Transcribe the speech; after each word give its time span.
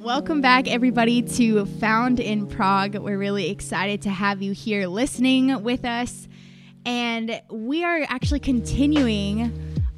Welcome 0.00 0.40
back, 0.40 0.66
everybody, 0.66 1.20
to 1.20 1.66
Found 1.66 2.20
in 2.20 2.46
Prague. 2.46 2.96
We're 2.96 3.18
really 3.18 3.50
excited 3.50 4.00
to 4.02 4.08
have 4.08 4.40
you 4.40 4.52
here 4.52 4.86
listening 4.86 5.62
with 5.62 5.84
us. 5.84 6.26
And 6.86 7.38
we 7.50 7.84
are 7.84 8.06
actually 8.08 8.40
continuing 8.40 9.52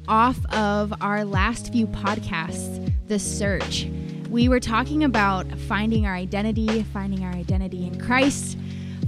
off 0.09 0.45
of 0.53 0.93
our 0.99 1.23
last 1.23 1.71
few 1.71 1.87
podcasts, 1.87 2.93
The 3.07 3.17
Search. 3.17 3.87
We 4.29 4.49
were 4.49 4.59
talking 4.59 5.05
about 5.05 5.49
finding 5.57 6.05
our 6.05 6.15
identity, 6.15 6.83
finding 6.83 7.23
our 7.23 7.31
identity 7.31 7.87
in 7.87 7.97
Christ, 7.97 8.57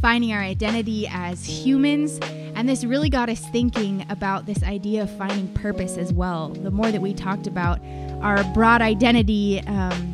finding 0.02 0.32
our 0.32 0.42
identity 0.42 1.10
as 1.12 1.44
humans. 1.44 2.20
And 2.56 2.70
this 2.70 2.86
really 2.86 3.10
got 3.10 3.28
us 3.28 3.42
thinking 3.50 4.06
about 4.10 4.46
this 4.46 4.64
idea 4.64 5.04
of 5.04 5.18
finding 5.18 5.54
purpose 5.56 5.98
as 5.98 6.14
well. 6.14 6.52
The 6.52 6.72
more 6.72 6.90
that 6.90 7.02
we 7.02 7.14
talked 7.14 7.48
about 7.48 7.82
our 8.22 8.46
broad 8.54 8.82
identity, 8.82 9.60
um, 9.68 10.14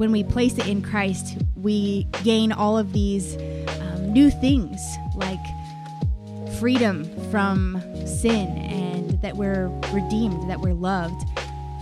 when 0.00 0.12
we 0.12 0.24
place 0.24 0.56
it 0.56 0.66
in 0.66 0.80
Christ, 0.80 1.36
we 1.56 2.04
gain 2.24 2.52
all 2.52 2.78
of 2.78 2.94
these 2.94 3.36
um, 3.36 4.10
new 4.14 4.30
things 4.30 4.80
like 5.14 5.38
freedom 6.58 7.04
from 7.30 7.82
sin 8.06 8.48
and 8.56 9.20
that 9.20 9.36
we're 9.36 9.68
redeemed, 9.92 10.48
that 10.48 10.58
we're 10.58 10.72
loved. 10.72 11.22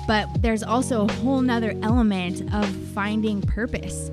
But 0.08 0.26
there's 0.42 0.64
also 0.64 1.04
a 1.04 1.12
whole 1.12 1.40
nother 1.42 1.78
element 1.84 2.52
of 2.52 2.68
finding 2.92 3.40
purpose. 3.40 4.10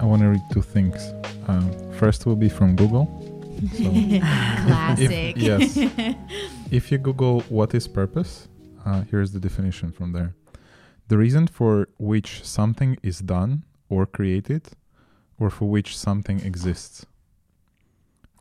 I 0.00 0.04
want 0.04 0.22
to 0.22 0.28
read 0.28 0.42
two 0.52 0.62
things. 0.62 1.12
Um, 1.46 1.70
first 1.92 2.26
will 2.26 2.34
be 2.34 2.48
from 2.48 2.74
Google. 2.74 3.06
So 3.74 3.84
Classic. 4.18 5.36
If, 5.36 5.76
yes. 5.76 5.76
if 6.72 6.90
you 6.90 6.98
Google 6.98 7.42
what 7.42 7.72
is 7.76 7.86
purpose, 7.86 8.48
uh, 8.84 9.02
here's 9.02 9.30
the 9.30 9.38
definition 9.38 9.92
from 9.92 10.12
there. 10.12 10.34
The 11.08 11.16
reason 11.16 11.46
for 11.46 11.88
which 11.98 12.44
something 12.44 12.98
is 13.02 13.20
done 13.20 13.64
or 13.88 14.04
created, 14.04 14.68
or 15.40 15.48
for 15.48 15.68
which 15.68 15.96
something 15.96 16.40
exists. 16.40 17.06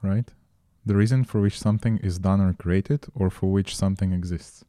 Right? 0.01 0.29
The 0.85 0.95
reason 0.95 1.23
for 1.23 1.39
which 1.39 1.59
something 1.59 1.97
is 1.99 2.19
done 2.19 2.41
or 2.41 2.53
created, 2.53 3.05
or 3.15 3.29
for 3.29 3.49
which 3.51 3.75
something 3.75 4.11
exists. 4.11 4.65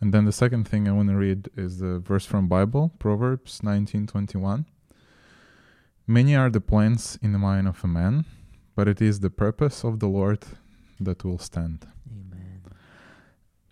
And 0.00 0.12
then 0.12 0.24
the 0.24 0.32
second 0.32 0.66
thing 0.66 0.88
I 0.88 0.92
want 0.92 1.08
to 1.10 1.14
read 1.14 1.48
is 1.56 1.78
the 1.78 2.00
verse 2.00 2.26
from 2.26 2.48
Bible, 2.48 2.92
Proverbs 2.98 3.60
19:21. 3.62 4.64
Many 6.06 6.34
are 6.34 6.50
the 6.50 6.60
plans 6.60 7.18
in 7.22 7.32
the 7.32 7.38
mind 7.38 7.68
of 7.68 7.84
a 7.84 7.86
man, 7.86 8.24
but 8.74 8.88
it 8.88 9.00
is 9.00 9.20
the 9.20 9.30
purpose 9.30 9.84
of 9.84 10.00
the 10.00 10.08
Lord 10.08 10.44
that 10.98 11.22
will 11.24 11.38
stand. 11.38 11.86
Amen. 12.10 12.62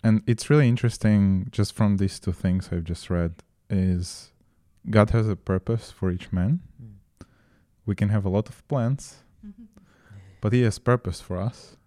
And 0.01 0.21
it's 0.25 0.49
really 0.49 0.69
interesting 0.69 1.49
just 1.51 1.73
from 1.73 1.97
these 1.97 2.19
two 2.19 2.31
things 2.31 2.69
I've 2.71 2.85
just 2.85 3.09
read 3.09 3.43
is 3.69 4.31
God 4.89 5.09
has 5.11 5.27
a 5.27 5.35
purpose 5.35 5.91
for 5.91 6.11
each 6.11 6.31
man. 6.31 6.61
Mm. 6.81 7.25
We 7.85 7.95
can 7.95 8.09
have 8.09 8.25
a 8.25 8.29
lot 8.29 8.49
of 8.49 8.67
plans, 8.67 9.23
but 10.41 10.53
he 10.53 10.61
has 10.63 10.79
purpose 10.79 11.21
for 11.21 11.37
us. 11.37 11.77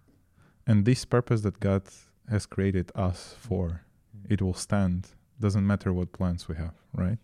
And 0.67 0.85
this 0.85 1.05
purpose 1.05 1.41
that 1.41 1.59
God 1.59 1.83
has 2.29 2.45
created 2.45 2.91
us 2.95 3.35
for, 3.39 3.81
Mm. 4.15 4.31
it 4.31 4.41
will 4.41 4.53
stand. 4.53 5.09
Doesn't 5.39 5.65
matter 5.65 5.91
what 5.91 6.11
plans 6.11 6.47
we 6.47 6.55
have, 6.55 6.75
right? 6.93 7.19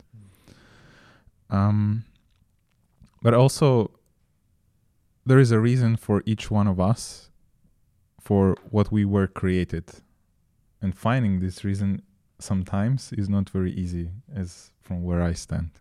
Mm. 1.49 1.55
Um, 1.55 2.03
but 3.21 3.33
also, 3.33 3.91
there 5.25 5.39
is 5.39 5.51
a 5.51 5.59
reason 5.59 5.95
for 5.95 6.23
each 6.25 6.49
one 6.51 6.67
of 6.67 6.79
us 6.79 7.29
for 8.19 8.55
what 8.69 8.91
we 8.91 9.05
were 9.05 9.27
created. 9.27 9.85
And 10.81 10.95
finding 10.95 11.39
this 11.39 11.63
reason 11.65 12.01
sometimes 12.39 13.13
is 13.13 13.29
not 13.29 13.49
very 13.49 13.71
easy, 13.71 14.09
as 14.33 14.71
from 14.81 15.03
where 15.03 15.21
I 15.21 15.33
stand. 15.33 15.71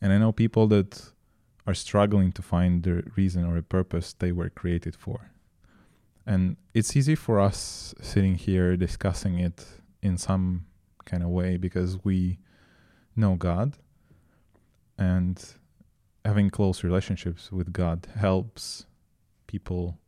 And 0.00 0.12
I 0.12 0.18
know 0.18 0.32
people 0.32 0.66
that 0.68 1.12
are 1.66 1.74
struggling 1.74 2.32
to 2.32 2.42
find 2.42 2.82
the 2.82 3.04
reason 3.16 3.44
or 3.44 3.56
a 3.56 3.62
purpose 3.62 4.12
they 4.12 4.32
were 4.32 4.50
created 4.50 4.96
for. 4.96 5.30
And 6.26 6.56
it's 6.74 6.96
easy 6.96 7.14
for 7.14 7.40
us 7.40 7.94
sitting 8.00 8.34
here 8.34 8.76
discussing 8.76 9.38
it 9.38 9.66
in 10.02 10.16
some 10.16 10.66
kind 11.04 11.22
of 11.22 11.28
way 11.28 11.56
because 11.56 12.02
we 12.04 12.38
know 13.16 13.34
God 13.34 13.76
and 14.98 15.42
having 16.24 16.50
close 16.50 16.84
relationships 16.84 17.50
with 17.50 17.72
God 17.72 18.06
helps 18.16 18.86
people 19.46 19.98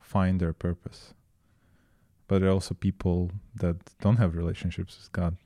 find 0.00 0.40
their 0.40 0.52
purpose. 0.52 1.14
But 2.28 2.40
there 2.40 2.48
are 2.50 2.52
also 2.52 2.74
people 2.74 3.30
that 3.54 3.76
don't 4.00 4.16
have 4.16 4.36
relationships 4.36 4.96
with 4.98 5.12
God 5.12 5.36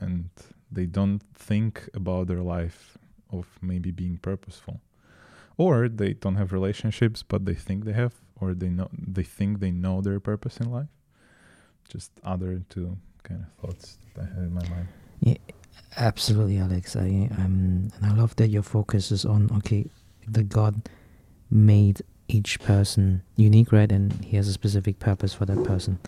and 0.00 0.30
they 0.70 0.86
don't 0.86 1.20
think 1.34 1.88
about 1.94 2.26
their 2.28 2.42
life 2.42 2.96
of 3.30 3.46
maybe 3.60 3.90
being 3.90 4.18
purposeful. 4.18 4.80
Or 5.56 5.88
they 5.88 6.14
don't 6.14 6.36
have 6.36 6.52
relationships 6.52 7.22
but 7.22 7.44
they 7.44 7.54
think 7.54 7.84
they 7.84 7.92
have 7.92 8.14
or 8.40 8.54
they 8.54 8.68
know 8.68 8.88
they 8.92 9.22
think 9.22 9.60
they 9.60 9.70
know 9.70 10.00
their 10.00 10.20
purpose 10.20 10.58
in 10.58 10.70
life. 10.70 10.88
Just 11.88 12.10
other 12.24 12.62
two 12.68 12.96
kind 13.22 13.44
of 13.44 13.52
thoughts 13.60 13.98
that 14.14 14.22
I 14.22 14.26
had 14.26 14.44
in 14.44 14.54
my 14.54 14.68
mind. 14.68 14.88
Yeah, 15.20 15.36
absolutely, 15.96 16.58
Alex. 16.58 16.96
I 16.96 17.28
um, 17.38 17.90
and 17.96 18.06
I 18.06 18.12
love 18.14 18.34
that 18.36 18.48
your 18.48 18.62
focus 18.62 19.12
is 19.12 19.24
on 19.24 19.50
okay, 19.58 19.86
the 20.26 20.42
God 20.42 20.88
made 21.50 22.02
each 22.34 22.60
person 22.60 23.22
unique, 23.36 23.72
right? 23.72 23.90
And 23.90 24.12
He 24.24 24.36
has 24.36 24.48
a 24.48 24.52
specific 24.52 24.98
purpose 24.98 25.34
for 25.34 25.44
that 25.46 25.62
person. 25.64 25.98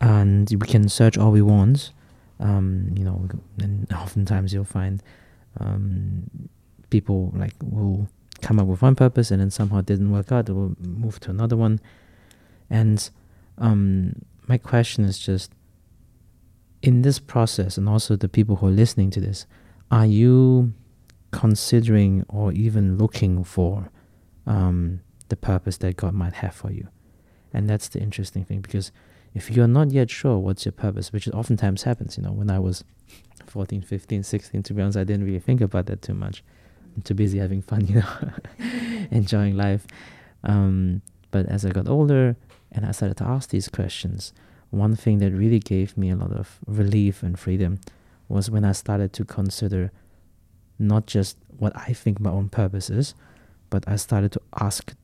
And 0.00 0.48
we 0.50 0.66
can 0.66 0.88
search 0.88 1.16
all 1.16 1.30
we 1.30 1.42
want, 1.42 1.92
um, 2.40 2.94
you 2.96 3.04
know, 3.04 3.28
and 3.58 3.90
oftentimes 3.94 4.52
you'll 4.52 4.64
find 4.64 5.02
um, 5.60 6.48
people 6.90 7.32
like 7.34 7.54
will 7.62 8.08
come 8.42 8.58
up 8.58 8.66
with 8.66 8.82
one 8.82 8.94
purpose 8.94 9.30
and 9.30 9.40
then 9.40 9.50
somehow 9.50 9.78
it 9.78 9.86
didn't 9.86 10.12
work 10.12 10.30
out. 10.30 10.46
They 10.46 10.52
will 10.52 10.76
move 10.80 11.20
to 11.20 11.30
another 11.30 11.56
one, 11.56 11.80
and 12.68 13.08
um, 13.58 14.22
my 14.46 14.58
question 14.58 15.04
is 15.04 15.18
just 15.18 15.52
in 16.82 17.02
this 17.02 17.18
process 17.18 17.78
and 17.78 17.88
also 17.88 18.14
the 18.14 18.28
people 18.28 18.56
who 18.56 18.66
are 18.66 18.70
listening 18.70 19.10
to 19.10 19.18
this 19.18 19.46
are 19.90 20.04
you 20.04 20.72
considering 21.30 22.24
or 22.28 22.52
even 22.52 22.98
looking 22.98 23.42
for 23.42 23.88
um, 24.46 25.00
the 25.28 25.36
purpose 25.36 25.76
that 25.78 25.96
god 25.96 26.14
might 26.14 26.34
have 26.34 26.54
for 26.54 26.70
you. 26.70 26.88
And 27.52 27.68
that's 27.68 27.88
the 27.88 28.00
interesting 28.00 28.44
thing 28.44 28.60
because 28.60 28.92
if 29.34 29.50
you're 29.50 29.68
not 29.68 29.90
yet 29.90 30.10
sure 30.10 30.38
what's 30.38 30.64
your 30.64 30.72
purpose 30.72 31.12
which 31.12 31.28
oftentimes 31.28 31.82
happens 31.82 32.16
you 32.16 32.22
know 32.22 32.30
when 32.30 32.50
i 32.50 32.58
was 32.58 32.84
14 33.46 33.82
15 33.82 34.22
16 34.22 34.62
to 34.62 34.74
be 34.74 34.82
honest 34.82 34.96
i 34.96 35.04
didn't 35.04 35.24
really 35.24 35.40
think 35.40 35.60
about 35.60 35.86
that 35.86 36.02
too 36.02 36.14
much. 36.14 36.44
I'm 36.96 37.02
too 37.02 37.14
busy 37.14 37.38
having 37.38 37.62
fun 37.62 37.86
you 37.86 37.96
know 37.96 38.30
enjoying 39.10 39.56
life. 39.56 39.86
Um, 40.42 41.02
but 41.30 41.46
as 41.46 41.64
i 41.64 41.70
got 41.70 41.88
older 41.88 42.36
and 42.70 42.84
i 42.86 42.90
started 42.90 43.16
to 43.18 43.24
ask 43.24 43.50
these 43.50 43.68
questions 43.68 44.32
one 44.74 44.96
thing 44.96 45.18
that 45.18 45.32
really 45.32 45.60
gave 45.60 45.96
me 45.96 46.10
a 46.10 46.16
lot 46.16 46.32
of 46.32 46.58
relief 46.66 47.22
and 47.22 47.38
freedom 47.38 47.78
was 48.28 48.50
when 48.50 48.64
I 48.64 48.72
started 48.72 49.12
to 49.14 49.24
consider 49.24 49.90
not 50.78 51.06
just 51.06 51.38
what 51.58 51.72
I 51.76 51.92
think 51.92 52.20
my 52.20 52.30
own 52.30 52.48
purpose 52.48 52.90
is, 52.90 53.14
but 53.74 53.88
I 53.88 53.96
started 53.96 54.30
to 54.30 54.40
ask 54.60 54.94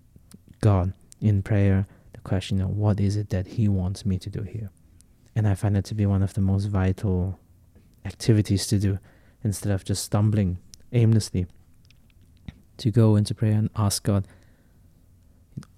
God 0.60 0.92
in 1.20 1.42
prayer 1.42 1.88
the 2.12 2.20
question, 2.20 2.60
of 2.60 2.70
what 2.70 3.00
is 3.00 3.16
it 3.16 3.30
that 3.30 3.48
He 3.48 3.66
wants 3.66 4.06
me 4.06 4.16
to 4.20 4.30
do 4.30 4.42
here? 4.42 4.70
And 5.34 5.48
I 5.48 5.56
find 5.56 5.76
it 5.76 5.84
to 5.86 5.94
be 5.96 6.06
one 6.06 6.22
of 6.22 6.34
the 6.34 6.40
most 6.40 6.66
vital 6.66 7.40
activities 8.04 8.68
to 8.68 8.78
do 8.78 9.00
instead 9.42 9.72
of 9.72 9.84
just 9.84 10.04
stumbling 10.04 10.58
aimlessly 10.92 11.46
to 12.76 12.92
go 12.92 13.16
into 13.16 13.34
prayer 13.34 13.54
and 13.54 13.70
ask 13.74 14.04
God, 14.04 14.28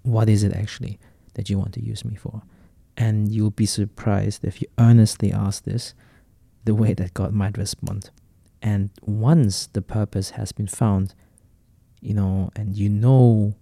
what 0.03 0.29
is 0.29 0.43
it 0.43 0.53
actually 0.53 0.99
that 1.33 1.49
you 1.49 1.57
want 1.57 1.73
to 1.73 1.83
use 1.83 2.05
me 2.05 2.15
for? 2.15 2.43
And 2.99 3.33
you'll 3.33 3.53
be 3.53 3.65
surprised 3.65 4.45
if 4.45 4.61
you 4.61 4.69
earnestly 4.79 5.33
ask 5.33 5.65
this, 5.65 5.95
the 6.67 6.75
way 6.75 6.93
that 6.93 7.15
God 7.15 7.33
might 7.33 7.57
respond. 7.57 8.11
And 8.61 8.91
once 9.01 9.67
the 9.73 9.81
purpose 9.81 10.33
has 10.33 10.53
been 10.53 10.69
found, 10.69 11.15
you 12.03 12.13
know, 12.13 12.51
and 12.55 12.77
you 12.77 12.89
know 12.89 13.55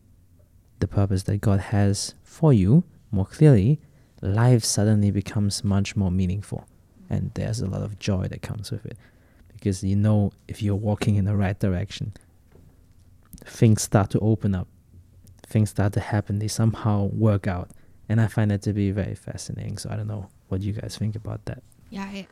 the 0.80 0.88
purpose 0.88 1.24
that 1.24 1.40
God 1.40 1.60
has 1.60 2.14
for 2.24 2.52
you 2.52 2.82
more 3.12 3.26
clearly, 3.26 3.78
life 4.22 4.64
suddenly 4.64 5.10
becomes 5.10 5.62
much 5.62 5.94
more 5.94 6.10
meaningful. 6.10 6.66
And 7.08 7.30
there's 7.34 7.60
a 7.60 7.66
lot 7.66 7.82
of 7.82 7.98
joy 7.98 8.26
that 8.28 8.42
comes 8.42 8.70
with 8.70 8.86
it. 8.86 8.96
Because 9.52 9.84
you 9.84 9.94
know 9.94 10.32
if 10.48 10.62
you're 10.62 10.74
walking 10.74 11.16
in 11.16 11.26
the 11.26 11.36
right 11.36 11.58
direction, 11.58 12.14
things 13.44 13.82
start 13.82 14.10
to 14.10 14.18
open 14.20 14.54
up, 14.54 14.68
things 15.46 15.70
start 15.70 15.92
to 15.92 16.00
happen, 16.00 16.38
they 16.38 16.48
somehow 16.48 17.04
work 17.04 17.46
out 17.46 17.70
and 18.10 18.20
I 18.20 18.26
find 18.26 18.50
that 18.50 18.62
to 18.62 18.72
be 18.72 18.90
very 18.90 19.14
fascinating. 19.14 19.78
So 19.78 19.88
I 19.88 19.94
don't 19.94 20.08
know 20.08 20.28
what 20.48 20.62
you 20.62 20.72
guys 20.72 20.96
think 20.96 21.14
about 21.14 21.44
that. 21.44 21.62
Yeah, 21.90 22.02
I 22.02 22.26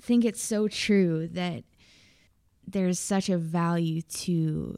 think 0.00 0.24
it's 0.24 0.40
so 0.40 0.68
true 0.68 1.26
that 1.32 1.64
there's 2.64 3.00
such 3.00 3.28
a 3.28 3.36
value 3.36 4.02
to 4.02 4.76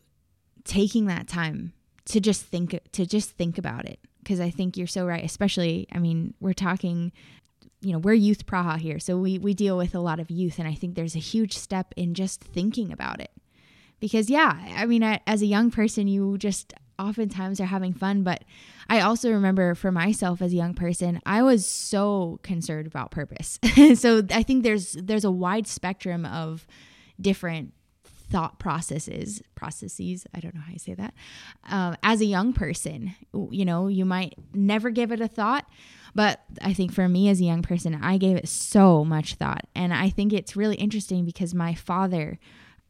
taking 0.64 1.06
that 1.06 1.28
time 1.28 1.72
to 2.06 2.20
just 2.20 2.44
think 2.44 2.78
to 2.92 3.06
just 3.06 3.30
think 3.30 3.58
about 3.58 3.84
it 3.86 4.00
because 4.22 4.40
I 4.40 4.50
think 4.50 4.76
you're 4.76 4.86
so 4.86 5.06
right 5.06 5.24
especially 5.24 5.86
I 5.92 5.98
mean 5.98 6.34
we're 6.40 6.52
talking 6.52 7.12
you 7.82 7.92
know, 7.92 7.98
we're 7.98 8.14
youth 8.14 8.46
Praha 8.46 8.78
here, 8.78 8.98
so 8.98 9.16
we 9.16 9.38
we 9.38 9.54
deal 9.54 9.76
with 9.76 9.94
a 9.94 10.00
lot 10.00 10.20
of 10.20 10.30
youth, 10.30 10.58
and 10.58 10.68
I 10.68 10.74
think 10.74 10.94
there's 10.94 11.16
a 11.16 11.20
huge 11.20 11.56
step 11.56 11.94
in 11.96 12.14
just 12.14 12.42
thinking 12.42 12.92
about 12.92 13.20
it, 13.20 13.30
because 14.00 14.28
yeah, 14.28 14.58
I 14.76 14.86
mean, 14.86 15.02
I, 15.02 15.20
as 15.26 15.42
a 15.42 15.46
young 15.46 15.70
person, 15.70 16.06
you 16.06 16.36
just 16.38 16.74
oftentimes 16.98 17.60
are 17.60 17.66
having 17.66 17.94
fun, 17.94 18.22
but 18.22 18.44
I 18.90 19.00
also 19.00 19.30
remember 19.30 19.74
for 19.74 19.90
myself 19.90 20.42
as 20.42 20.52
a 20.52 20.56
young 20.56 20.74
person, 20.74 21.20
I 21.24 21.42
was 21.42 21.66
so 21.66 22.38
concerned 22.42 22.86
about 22.86 23.10
purpose. 23.10 23.58
so 23.94 24.22
I 24.30 24.42
think 24.42 24.62
there's 24.62 24.92
there's 24.92 25.24
a 25.24 25.30
wide 25.30 25.66
spectrum 25.66 26.26
of 26.26 26.66
different 27.18 27.72
thought 28.30 28.58
processes 28.58 29.42
processes 29.54 30.26
i 30.34 30.40
don't 30.40 30.54
know 30.54 30.60
how 30.60 30.72
you 30.72 30.78
say 30.78 30.94
that 30.94 31.12
um, 31.68 31.96
as 32.02 32.20
a 32.20 32.24
young 32.24 32.52
person 32.52 33.14
you 33.50 33.64
know 33.64 33.88
you 33.88 34.04
might 34.04 34.34
never 34.54 34.90
give 34.90 35.10
it 35.10 35.20
a 35.20 35.28
thought 35.28 35.66
but 36.14 36.40
i 36.62 36.72
think 36.72 36.92
for 36.92 37.08
me 37.08 37.28
as 37.28 37.40
a 37.40 37.44
young 37.44 37.62
person 37.62 37.98
i 38.02 38.16
gave 38.16 38.36
it 38.36 38.48
so 38.48 39.04
much 39.04 39.34
thought. 39.34 39.66
And 39.74 39.92
i 39.92 40.08
think 40.10 40.32
it's 40.32 40.56
really 40.56 40.76
interesting 40.76 41.24
because 41.24 41.54
my 41.54 41.74
father 41.74 42.38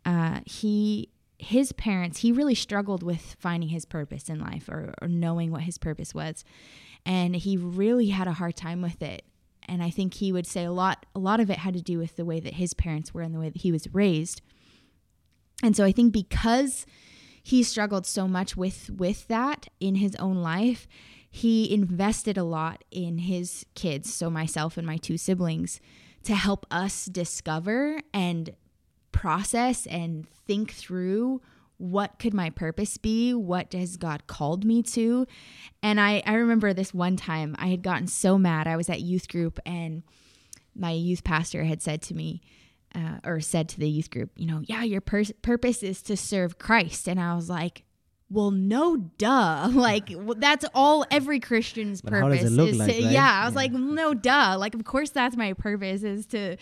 uh, 0.04 0.40
he 0.46 1.10
his 1.38 1.72
parents 1.72 2.18
he 2.18 2.32
really 2.32 2.54
struggled 2.54 3.02
with 3.02 3.36
finding 3.38 3.70
his 3.70 3.84
purpose 3.84 4.28
in 4.28 4.38
life 4.40 4.68
or, 4.68 4.94
or 5.00 5.08
knowing 5.08 5.50
what 5.50 5.62
his 5.62 5.78
purpose 5.78 6.14
was. 6.14 6.44
And 7.06 7.34
he 7.34 7.56
really 7.56 8.08
had 8.08 8.28
a 8.28 8.34
hard 8.34 8.56
time 8.56 8.82
with 8.82 9.00
it. 9.02 9.24
And 9.66 9.82
i 9.82 9.90
think 9.90 10.14
he 10.14 10.32
would 10.32 10.46
say 10.46 10.64
a 10.64 10.72
lot 10.72 11.06
a 11.14 11.18
lot 11.18 11.40
of 11.40 11.50
it 11.50 11.58
had 11.58 11.74
to 11.74 11.82
do 11.82 11.98
with 11.98 12.16
the 12.16 12.24
way 12.24 12.40
that 12.40 12.54
his 12.54 12.74
parents 12.74 13.14
were 13.14 13.22
and 13.22 13.34
the 13.34 13.40
way 13.40 13.48
that 13.48 13.62
he 13.62 13.72
was 13.72 13.92
raised 13.92 14.42
and 15.62 15.76
so 15.76 15.84
I 15.84 15.92
think 15.92 16.12
because 16.12 16.86
he 17.42 17.62
struggled 17.62 18.06
so 18.06 18.28
much 18.28 18.56
with 18.56 18.90
with 18.90 19.28
that 19.28 19.68
in 19.80 19.96
his 19.96 20.14
own 20.16 20.36
life, 20.36 20.86
he 21.30 21.72
invested 21.72 22.36
a 22.36 22.44
lot 22.44 22.84
in 22.90 23.18
his 23.18 23.64
kids, 23.74 24.12
so 24.12 24.30
myself 24.30 24.76
and 24.76 24.86
my 24.86 24.96
two 24.96 25.16
siblings, 25.16 25.80
to 26.24 26.34
help 26.34 26.66
us 26.70 27.06
discover 27.06 28.00
and 28.12 28.50
process 29.12 29.86
and 29.86 30.28
think 30.46 30.72
through 30.72 31.40
what 31.76 32.18
could 32.18 32.34
my 32.34 32.50
purpose 32.50 32.98
be 32.98 33.32
what 33.32 33.72
has 33.72 33.96
god 33.96 34.26
called 34.26 34.64
me 34.64 34.82
to. 34.82 35.26
And 35.82 36.00
i 36.00 36.22
i 36.26 36.34
remember 36.34 36.72
this 36.72 36.92
one 36.92 37.16
time 37.16 37.56
i 37.58 37.68
had 37.68 37.82
gotten 37.82 38.06
so 38.06 38.38
mad. 38.38 38.66
I 38.66 38.76
was 38.76 38.90
at 38.90 39.00
youth 39.00 39.28
group 39.28 39.58
and 39.64 40.02
my 40.74 40.90
youth 40.90 41.24
pastor 41.24 41.64
had 41.64 41.82
said 41.82 42.02
to 42.02 42.14
me 42.14 42.42
uh, 42.94 43.18
or 43.24 43.40
said 43.40 43.68
to 43.70 43.78
the 43.80 43.88
youth 43.88 44.10
group, 44.10 44.30
you 44.36 44.46
know, 44.46 44.62
yeah, 44.64 44.82
your 44.82 45.00
pur- 45.00 45.24
purpose 45.42 45.82
is 45.82 46.02
to 46.02 46.16
serve 46.16 46.58
Christ. 46.58 47.08
And 47.08 47.20
I 47.20 47.34
was 47.34 47.48
like, 47.48 47.84
well, 48.32 48.50
no, 48.52 48.96
duh. 48.96 49.68
Like 49.72 50.10
well, 50.14 50.36
that's 50.38 50.64
all 50.74 51.04
every 51.10 51.40
Christian's 51.40 52.00
But 52.00 52.12
purpose. 52.12 52.38
how 52.38 52.42
does 52.44 52.52
it 52.52 52.56
look 52.56 52.68
is 52.70 52.78
like, 52.78 52.94
to, 52.94 53.02
right? 53.04 53.12
Yeah, 53.12 53.40
I 53.42 53.44
was 53.46 53.52
Yeah. 53.54 53.56
like, 53.56 53.72
no, 53.72 54.14
duh. 54.14 54.56
Like, 54.58 54.74
of 54.74 54.84
course, 54.84 55.10
that's 55.10 55.36
my 55.36 55.52
purpose 55.52 56.02
is 56.02 56.26
to 56.26 56.56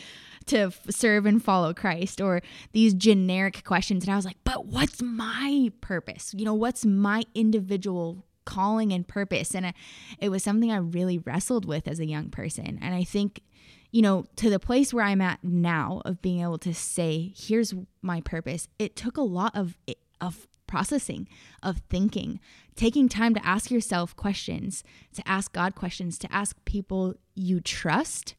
to 0.47 0.57
f- 0.59 0.81
serve 0.89 1.27
and 1.27 1.45
follow 1.45 1.75
Christ, 1.75 2.23
or 2.23 2.41
these 2.73 2.95
generic 2.95 3.65
questions. 3.65 4.05
And 4.05 4.13
I 4.13 4.17
was 4.17 4.25
like, 4.25 4.39
but 4.45 4.65
what's 4.67 5.03
my 5.03 5.71
purpose? 5.83 6.33
You 6.35 6.47
know, 6.47 6.55
what's 6.55 6.87
my 6.87 7.25
individual 7.35 8.25
calling 8.47 8.91
and 8.95 9.07
purpose? 9.07 9.55
And 9.55 9.67
uh, 9.67 9.73
it 10.19 10.31
was 10.31 10.43
something 10.43 10.73
I 10.73 10.77
really 10.79 11.19
wrestled 11.19 11.67
with 11.67 11.87
as 11.87 12.01
a 12.01 12.07
young 12.07 12.31
person. 12.31 12.79
And 12.81 12.95
I 12.95 13.05
think 13.05 13.43
you 13.91 14.03
know, 14.03 14.27
to 14.37 14.51
the 14.51 14.59
place 14.59 14.93
where 14.93 15.05
I'm 15.05 15.21
at 15.21 15.43
now 15.43 16.03
of 16.05 16.21
being 16.21 16.43
able 16.43 16.59
to 16.59 16.75
say, 16.75 17.33
here's 17.37 17.75
my 18.03 18.21
purpose, 18.21 18.69
it 18.79 18.97
took 18.97 19.17
a 19.17 19.23
lot 19.23 19.57
of 19.57 19.77
of 20.21 20.47
processing, 20.67 21.29
of 21.63 21.79
thinking, 21.89 22.39
taking 22.77 23.09
time 23.09 23.35
to 23.35 23.45
ask 23.47 23.71
yourself 23.71 24.15
questions, 24.15 24.85
to 25.15 25.27
ask 25.27 25.53
God 25.53 25.75
questions, 25.75 26.19
to 26.19 26.33
ask 26.33 26.57
people 26.65 27.15
you 27.35 27.61
trust 27.61 28.35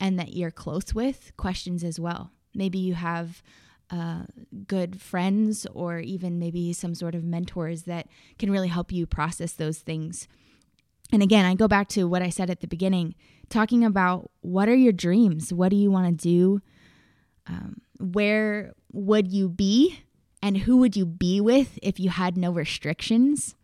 and 0.00 0.18
that 0.18 0.34
you're 0.34 0.50
close 0.50 0.94
with 0.94 1.32
questions 1.36 1.84
as 1.84 2.00
well. 2.00 2.30
Maybe 2.54 2.78
you 2.78 2.94
have 2.94 3.42
uh, 3.90 4.22
good 4.66 5.00
friends 5.00 5.66
or 5.72 5.98
even 5.98 6.38
maybe 6.38 6.72
some 6.72 6.94
sort 6.94 7.14
of 7.14 7.22
mentors 7.22 7.82
that 7.82 8.08
can 8.38 8.50
really 8.50 8.68
help 8.68 8.90
you 8.90 9.06
process 9.06 9.52
those 9.52 9.78
things. 9.78 10.26
And 11.14 11.22
again, 11.22 11.44
I 11.44 11.54
go 11.54 11.68
back 11.68 11.86
to 11.90 12.08
what 12.08 12.22
I 12.22 12.28
said 12.28 12.50
at 12.50 12.58
the 12.58 12.66
beginning, 12.66 13.14
talking 13.48 13.84
about 13.84 14.32
what 14.40 14.68
are 14.68 14.74
your 14.74 14.92
dreams? 14.92 15.52
What 15.52 15.68
do 15.68 15.76
you 15.76 15.88
want 15.88 16.06
to 16.18 16.28
do? 16.28 16.60
Um, 17.46 17.80
where 18.00 18.72
would 18.92 19.30
you 19.30 19.48
be? 19.48 20.00
And 20.42 20.58
who 20.58 20.78
would 20.78 20.96
you 20.96 21.06
be 21.06 21.40
with 21.40 21.78
if 21.84 22.00
you 22.00 22.10
had 22.10 22.36
no 22.36 22.50
restrictions? 22.50 23.54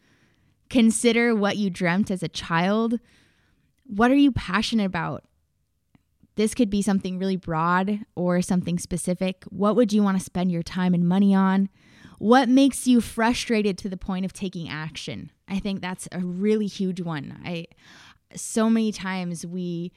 Consider 0.68 1.34
what 1.34 1.56
you 1.56 1.70
dreamt 1.70 2.08
as 2.08 2.22
a 2.22 2.28
child. 2.28 3.00
What 3.84 4.12
are 4.12 4.14
you 4.14 4.30
passionate 4.30 4.86
about? 4.86 5.24
This 6.36 6.54
could 6.54 6.70
be 6.70 6.82
something 6.82 7.18
really 7.18 7.34
broad 7.34 8.06
or 8.14 8.40
something 8.42 8.78
specific. 8.78 9.42
What 9.50 9.74
would 9.74 9.92
you 9.92 10.04
want 10.04 10.16
to 10.16 10.24
spend 10.24 10.52
your 10.52 10.62
time 10.62 10.94
and 10.94 11.08
money 11.08 11.34
on? 11.34 11.68
What 12.20 12.50
makes 12.50 12.86
you 12.86 13.00
frustrated 13.00 13.78
to 13.78 13.88
the 13.88 13.96
point 13.96 14.26
of 14.26 14.34
taking 14.34 14.68
action? 14.68 15.30
I 15.48 15.58
think 15.58 15.80
that's 15.80 16.06
a 16.12 16.18
really 16.18 16.66
huge 16.66 17.00
one. 17.00 17.40
I 17.42 17.64
so 18.36 18.68
many 18.68 18.92
times 18.92 19.46
we 19.46 19.90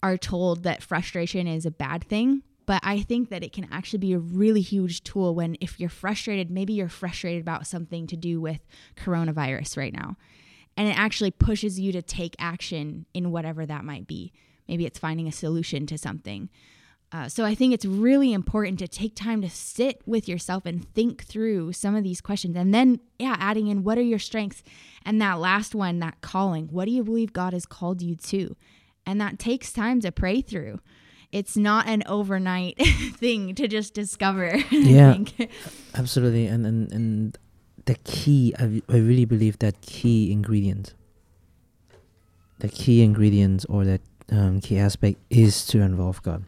are 0.00 0.16
told 0.16 0.62
that 0.62 0.80
frustration 0.80 1.48
is 1.48 1.66
a 1.66 1.72
bad 1.72 2.04
thing, 2.04 2.44
but 2.66 2.80
I 2.84 3.00
think 3.00 3.30
that 3.30 3.42
it 3.42 3.52
can 3.52 3.66
actually 3.72 3.98
be 3.98 4.12
a 4.12 4.18
really 4.20 4.60
huge 4.60 5.02
tool 5.02 5.34
when 5.34 5.56
if 5.60 5.80
you're 5.80 5.88
frustrated, 5.88 6.52
maybe 6.52 6.72
you're 6.72 6.88
frustrated 6.88 7.42
about 7.42 7.66
something 7.66 8.06
to 8.06 8.16
do 8.16 8.40
with 8.40 8.60
coronavirus 8.96 9.76
right 9.76 9.92
now. 9.92 10.16
And 10.76 10.88
it 10.88 10.96
actually 10.96 11.32
pushes 11.32 11.80
you 11.80 11.90
to 11.90 12.00
take 12.00 12.36
action 12.38 13.06
in 13.12 13.32
whatever 13.32 13.66
that 13.66 13.84
might 13.84 14.06
be. 14.06 14.32
Maybe 14.68 14.86
it's 14.86 15.00
finding 15.00 15.26
a 15.26 15.32
solution 15.32 15.84
to 15.86 15.98
something. 15.98 16.48
Uh, 17.12 17.28
so 17.28 17.44
I 17.44 17.54
think 17.54 17.72
it's 17.72 17.84
really 17.84 18.32
important 18.32 18.78
to 18.80 18.88
take 18.88 19.14
time 19.14 19.40
to 19.42 19.48
sit 19.48 20.02
with 20.06 20.28
yourself 20.28 20.66
and 20.66 20.92
think 20.92 21.24
through 21.24 21.72
some 21.72 21.94
of 21.94 22.02
these 22.02 22.20
questions. 22.20 22.56
And 22.56 22.74
then, 22.74 23.00
yeah, 23.18 23.36
adding 23.38 23.68
in 23.68 23.84
what 23.84 23.96
are 23.96 24.02
your 24.02 24.18
strengths? 24.18 24.62
And 25.04 25.22
that 25.22 25.38
last 25.38 25.74
one, 25.74 26.00
that 26.00 26.20
calling. 26.20 26.66
What 26.66 26.86
do 26.86 26.90
you 26.90 27.04
believe 27.04 27.32
God 27.32 27.52
has 27.52 27.64
called 27.64 28.02
you 28.02 28.16
to? 28.16 28.56
And 29.06 29.20
that 29.20 29.38
takes 29.38 29.72
time 29.72 30.00
to 30.00 30.10
pray 30.10 30.40
through. 30.40 30.80
It's 31.30 31.56
not 31.56 31.86
an 31.86 32.02
overnight 32.06 32.76
thing 33.16 33.54
to 33.54 33.68
just 33.68 33.94
discover. 33.94 34.56
Yeah. 34.70 35.12
think. 35.12 35.50
Absolutely, 35.94 36.46
and 36.46 36.66
and 36.66 36.92
and 36.92 37.38
the 37.86 37.94
key, 38.04 38.54
I, 38.58 38.82
I 38.88 38.98
really 38.98 39.24
believe 39.24 39.58
that 39.60 39.80
key 39.80 40.32
ingredient, 40.32 40.94
the 42.58 42.68
key 42.68 43.02
ingredient 43.02 43.64
or 43.68 43.84
that 43.84 44.00
um, 44.30 44.60
key 44.60 44.78
aspect 44.78 45.18
is 45.30 45.64
to 45.66 45.80
involve 45.80 46.22
God, 46.22 46.44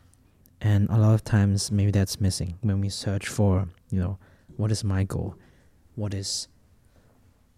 and 0.60 0.88
a 0.90 0.96
lot 0.98 1.14
of 1.14 1.22
times 1.22 1.70
maybe 1.70 1.90
that's 1.90 2.20
missing 2.20 2.58
when 2.62 2.80
we 2.80 2.88
search 2.88 3.28
for, 3.28 3.68
you 3.90 4.00
know, 4.00 4.18
what 4.56 4.72
is 4.72 4.82
my 4.82 5.04
goal, 5.04 5.36
what 5.94 6.14
is, 6.14 6.48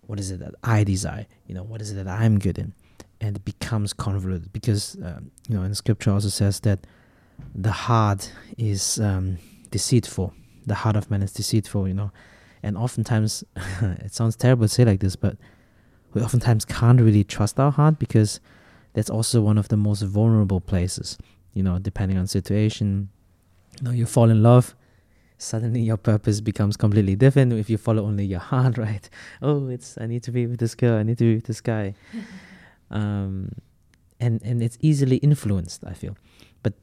what 0.06 0.20
is 0.20 0.30
it 0.30 0.40
that 0.40 0.54
I 0.62 0.84
desire, 0.84 1.26
you 1.46 1.54
know, 1.54 1.62
what 1.62 1.80
is 1.80 1.92
it 1.92 1.94
that 1.94 2.08
I'm 2.08 2.38
good 2.38 2.58
in, 2.58 2.74
and 3.20 3.36
it 3.36 3.44
becomes 3.44 3.92
convoluted 3.92 4.52
because 4.52 4.96
um, 5.02 5.30
you 5.48 5.56
know, 5.56 5.62
in 5.62 5.74
Scripture 5.74 6.10
also 6.10 6.28
says 6.28 6.60
that 6.60 6.80
the 7.54 7.72
heart 7.72 8.32
is 8.58 9.00
um, 9.00 9.38
deceitful, 9.70 10.34
the 10.66 10.74
heart 10.74 10.96
of 10.96 11.10
man 11.10 11.22
is 11.22 11.32
deceitful, 11.32 11.88
you 11.88 11.94
know. 11.94 12.10
And 12.62 12.76
oftentimes 12.76 13.44
it 13.56 14.12
sounds 14.12 14.36
terrible 14.36 14.64
to 14.64 14.68
say 14.68 14.84
like 14.84 15.00
this 15.00 15.16
but 15.16 15.36
we 16.12 16.20
oftentimes 16.20 16.64
can't 16.66 17.00
really 17.00 17.24
trust 17.24 17.58
our 17.58 17.70
heart 17.70 17.98
because 17.98 18.40
that's 18.92 19.08
also 19.08 19.40
one 19.40 19.56
of 19.56 19.68
the 19.68 19.76
most 19.76 20.02
vulnerable 20.02 20.60
places 20.60 21.16
you 21.54 21.62
know 21.62 21.78
depending 21.78 22.16
on 22.18 22.26
situation 22.26 23.08
you 23.78 23.84
know 23.84 23.90
you 23.90 24.06
fall 24.06 24.30
in 24.30 24.42
love 24.42 24.74
suddenly 25.38 25.80
your 25.80 25.96
purpose 25.96 26.42
becomes 26.42 26.76
completely 26.76 27.16
different. 27.16 27.50
If 27.54 27.70
you 27.70 27.78
follow 27.78 28.04
only 28.04 28.26
your 28.26 28.40
heart 28.50 28.76
right? 28.76 29.08
Oh 29.40 29.68
it's 29.68 29.96
i 29.98 30.06
need 30.06 30.22
to 30.24 30.32
be 30.32 30.46
with 30.46 30.60
this 30.60 30.74
girl 30.74 30.98
i 30.98 31.02
need 31.02 31.18
to 31.18 31.24
be 31.24 31.34
with 31.36 31.46
this 31.46 31.60
guy. 31.60 31.94
Um 32.92 33.52
and 34.18 34.42
and 34.42 34.60
it's 34.60 34.76
easily 34.80 35.18
influenced 35.18 35.84
i 35.86 35.92
feel. 35.92 36.16
But 36.64 36.74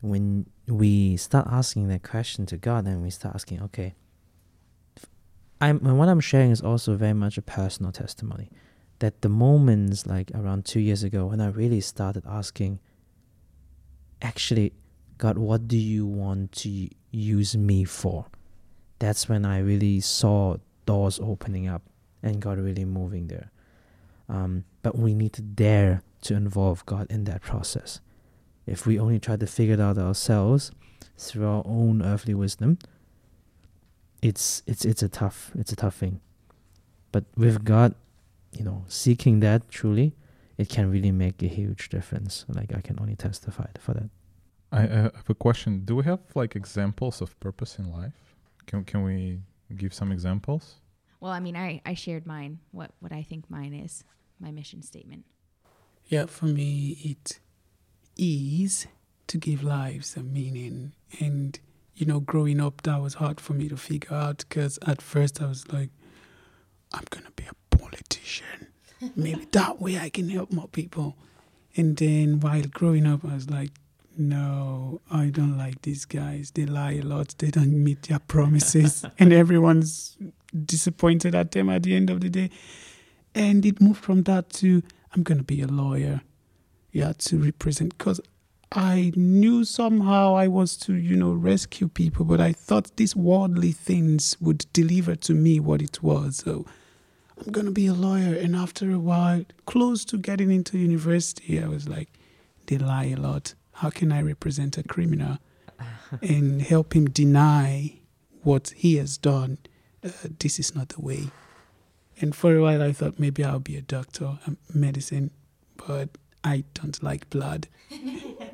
when 0.00 0.46
we 0.66 1.16
start 1.16 1.46
asking 1.48 1.86
that 1.88 2.02
question 2.02 2.46
to 2.46 2.56
god 2.56 2.84
and 2.86 3.00
we 3.00 3.10
start 3.10 3.36
asking 3.36 3.62
okay 3.62 3.94
I'm 5.62 5.78
and 5.86 5.96
what 5.96 6.08
I'm 6.08 6.18
sharing 6.18 6.50
is 6.50 6.60
also 6.60 6.96
very 6.96 7.12
much 7.12 7.38
a 7.38 7.42
personal 7.42 7.92
testimony. 7.92 8.50
That 8.98 9.22
the 9.22 9.28
moments 9.28 10.06
like 10.06 10.32
around 10.34 10.64
two 10.64 10.80
years 10.80 11.04
ago 11.04 11.26
when 11.26 11.40
I 11.40 11.48
really 11.48 11.80
started 11.80 12.24
asking, 12.26 12.80
actually, 14.22 14.72
God, 15.18 15.38
what 15.38 15.68
do 15.68 15.76
you 15.76 16.06
want 16.06 16.52
to 16.52 16.88
use 17.10 17.56
me 17.56 17.84
for? 17.84 18.26
That's 18.98 19.28
when 19.28 19.44
I 19.44 19.58
really 19.58 20.00
saw 20.00 20.56
doors 20.86 21.20
opening 21.20 21.68
up 21.68 21.82
and 22.22 22.40
God 22.40 22.58
really 22.58 22.84
moving 22.84 23.28
there. 23.28 23.50
Um, 24.28 24.64
but 24.82 24.96
we 24.96 25.14
need 25.14 25.32
to 25.34 25.42
dare 25.42 26.02
to 26.22 26.34
involve 26.34 26.86
God 26.86 27.06
in 27.10 27.24
that 27.24 27.42
process. 27.42 28.00
If 28.64 28.86
we 28.86 28.98
only 28.98 29.18
try 29.18 29.36
to 29.36 29.46
figure 29.46 29.74
it 29.74 29.80
out 29.80 29.98
ourselves 29.98 30.70
through 31.18 31.46
our 31.46 31.62
own 31.66 32.00
earthly 32.00 32.34
wisdom, 32.34 32.78
it's 34.22 34.62
it's 34.66 34.84
it's 34.84 35.02
a 35.02 35.08
tough 35.08 35.50
it's 35.58 35.72
a 35.72 35.76
tough 35.76 35.96
thing 35.96 36.20
but 37.10 37.24
with 37.36 37.64
god 37.64 37.94
you 38.52 38.64
know 38.64 38.84
seeking 38.86 39.40
that 39.40 39.68
truly 39.68 40.14
it 40.62 40.68
can 40.68 40.90
really 40.90 41.12
make 41.12 41.42
a 41.42 41.50
huge 41.60 41.88
difference. 41.88 42.44
Like 42.48 42.70
I 42.78 42.80
can 42.80 42.96
only 43.00 43.16
testify 43.16 43.66
for 43.78 43.92
that. 43.94 44.10
I 44.70 44.82
uh, 44.86 45.10
have 45.18 45.28
a 45.28 45.34
question. 45.34 45.70
Do 45.84 45.96
we 45.96 46.04
have 46.04 46.20
like 46.34 46.56
examples 46.56 47.20
of 47.20 47.38
purpose 47.40 47.78
in 47.80 47.86
life? 48.00 48.18
Can 48.66 48.84
can 48.84 49.00
we 49.02 49.40
give 49.80 49.92
some 49.92 50.10
examples? 50.12 50.64
Well, 51.22 51.32
I 51.32 51.38
mean, 51.38 51.56
I, 51.56 51.80
I 51.86 51.94
shared 51.94 52.26
mine, 52.26 52.58
what, 52.72 52.90
what 52.98 53.12
I 53.12 53.22
think 53.22 53.48
mine 53.48 53.72
is, 53.72 54.02
my 54.40 54.50
mission 54.50 54.82
statement. 54.82 55.24
Yeah, 56.08 56.26
for 56.26 56.46
me, 56.46 56.98
it 57.04 57.38
is 58.16 58.88
to 59.28 59.38
give 59.38 59.62
lives 59.62 60.16
a 60.16 60.22
meaning. 60.24 60.94
And, 61.20 61.60
you 61.94 62.06
know, 62.06 62.18
growing 62.18 62.60
up, 62.60 62.82
that 62.82 63.00
was 63.00 63.14
hard 63.14 63.40
for 63.40 63.52
me 63.52 63.68
to 63.68 63.76
figure 63.76 64.16
out 64.16 64.38
because 64.38 64.80
at 64.84 65.00
first 65.00 65.40
I 65.40 65.46
was 65.46 65.72
like, 65.72 65.90
I'm 66.92 67.04
going 67.10 67.24
to 67.24 67.30
be 67.30 67.44
a 67.44 67.76
politician. 67.76 68.71
Maybe 69.16 69.46
that 69.52 69.80
way 69.80 69.98
I 69.98 70.08
can 70.08 70.28
help 70.28 70.52
more 70.52 70.68
people. 70.68 71.16
And 71.76 71.96
then 71.96 72.40
while 72.40 72.62
growing 72.62 73.06
up, 73.06 73.24
I 73.24 73.34
was 73.34 73.50
like, 73.50 73.70
no, 74.16 75.00
I 75.10 75.26
don't 75.26 75.56
like 75.56 75.82
these 75.82 76.04
guys. 76.04 76.50
They 76.50 76.66
lie 76.66 76.92
a 76.92 77.02
lot. 77.02 77.34
They 77.38 77.50
don't 77.50 77.72
meet 77.72 78.02
their 78.02 78.18
promises. 78.18 79.04
and 79.18 79.32
everyone's 79.32 80.18
disappointed 80.66 81.34
at 81.34 81.52
them 81.52 81.70
at 81.70 81.82
the 81.82 81.96
end 81.96 82.10
of 82.10 82.20
the 82.20 82.28
day. 82.28 82.50
And 83.34 83.64
it 83.64 83.80
moved 83.80 84.04
from 84.04 84.24
that 84.24 84.50
to 84.54 84.82
I'm 85.14 85.22
going 85.22 85.38
to 85.38 85.44
be 85.44 85.62
a 85.62 85.66
lawyer. 85.66 86.22
Yeah, 86.92 87.12
to 87.18 87.38
represent. 87.38 87.96
Because 87.96 88.20
I 88.70 89.12
knew 89.16 89.64
somehow 89.64 90.34
I 90.34 90.48
was 90.48 90.76
to, 90.78 90.94
you 90.94 91.16
know, 91.16 91.32
rescue 91.32 91.88
people, 91.88 92.24
but 92.24 92.40
I 92.40 92.52
thought 92.52 92.96
these 92.96 93.16
worldly 93.16 93.72
things 93.72 94.36
would 94.40 94.66
deliver 94.72 95.14
to 95.16 95.34
me 95.34 95.60
what 95.60 95.80
it 95.80 96.02
was. 96.02 96.36
So 96.36 96.66
I'm 97.44 97.52
going 97.52 97.66
to 97.66 97.72
be 97.72 97.86
a 97.86 97.94
lawyer. 97.94 98.34
And 98.34 98.54
after 98.54 98.90
a 98.90 98.98
while, 98.98 99.44
close 99.66 100.04
to 100.06 100.18
getting 100.18 100.50
into 100.50 100.78
university, 100.78 101.62
I 101.62 101.66
was 101.66 101.88
like, 101.88 102.08
they 102.66 102.78
lie 102.78 103.06
a 103.06 103.16
lot 103.16 103.54
how 103.82 103.90
can 103.90 104.12
I 104.12 104.22
represent 104.22 104.78
a 104.78 104.82
criminal 104.82 105.38
and 106.22 106.62
help 106.62 106.94
him 106.94 107.06
deny 107.06 107.98
what 108.42 108.72
he 108.76 108.96
has 108.96 109.18
done? 109.18 109.58
Uh, 110.04 110.10
this 110.38 110.58
is 110.58 110.74
not 110.74 110.90
the 110.90 111.00
way. 111.00 111.30
And 112.20 112.34
for 112.34 112.54
a 112.54 112.62
while, 112.62 112.82
I 112.82 112.92
thought 112.92 113.18
maybe 113.18 113.44
I'll 113.44 113.58
be 113.58 113.76
a 113.76 113.82
doctor, 113.82 114.38
medicine, 114.72 115.30
but 115.76 116.10
I 116.44 116.64
don't 116.74 117.02
like 117.02 117.28
blood. 117.30 117.66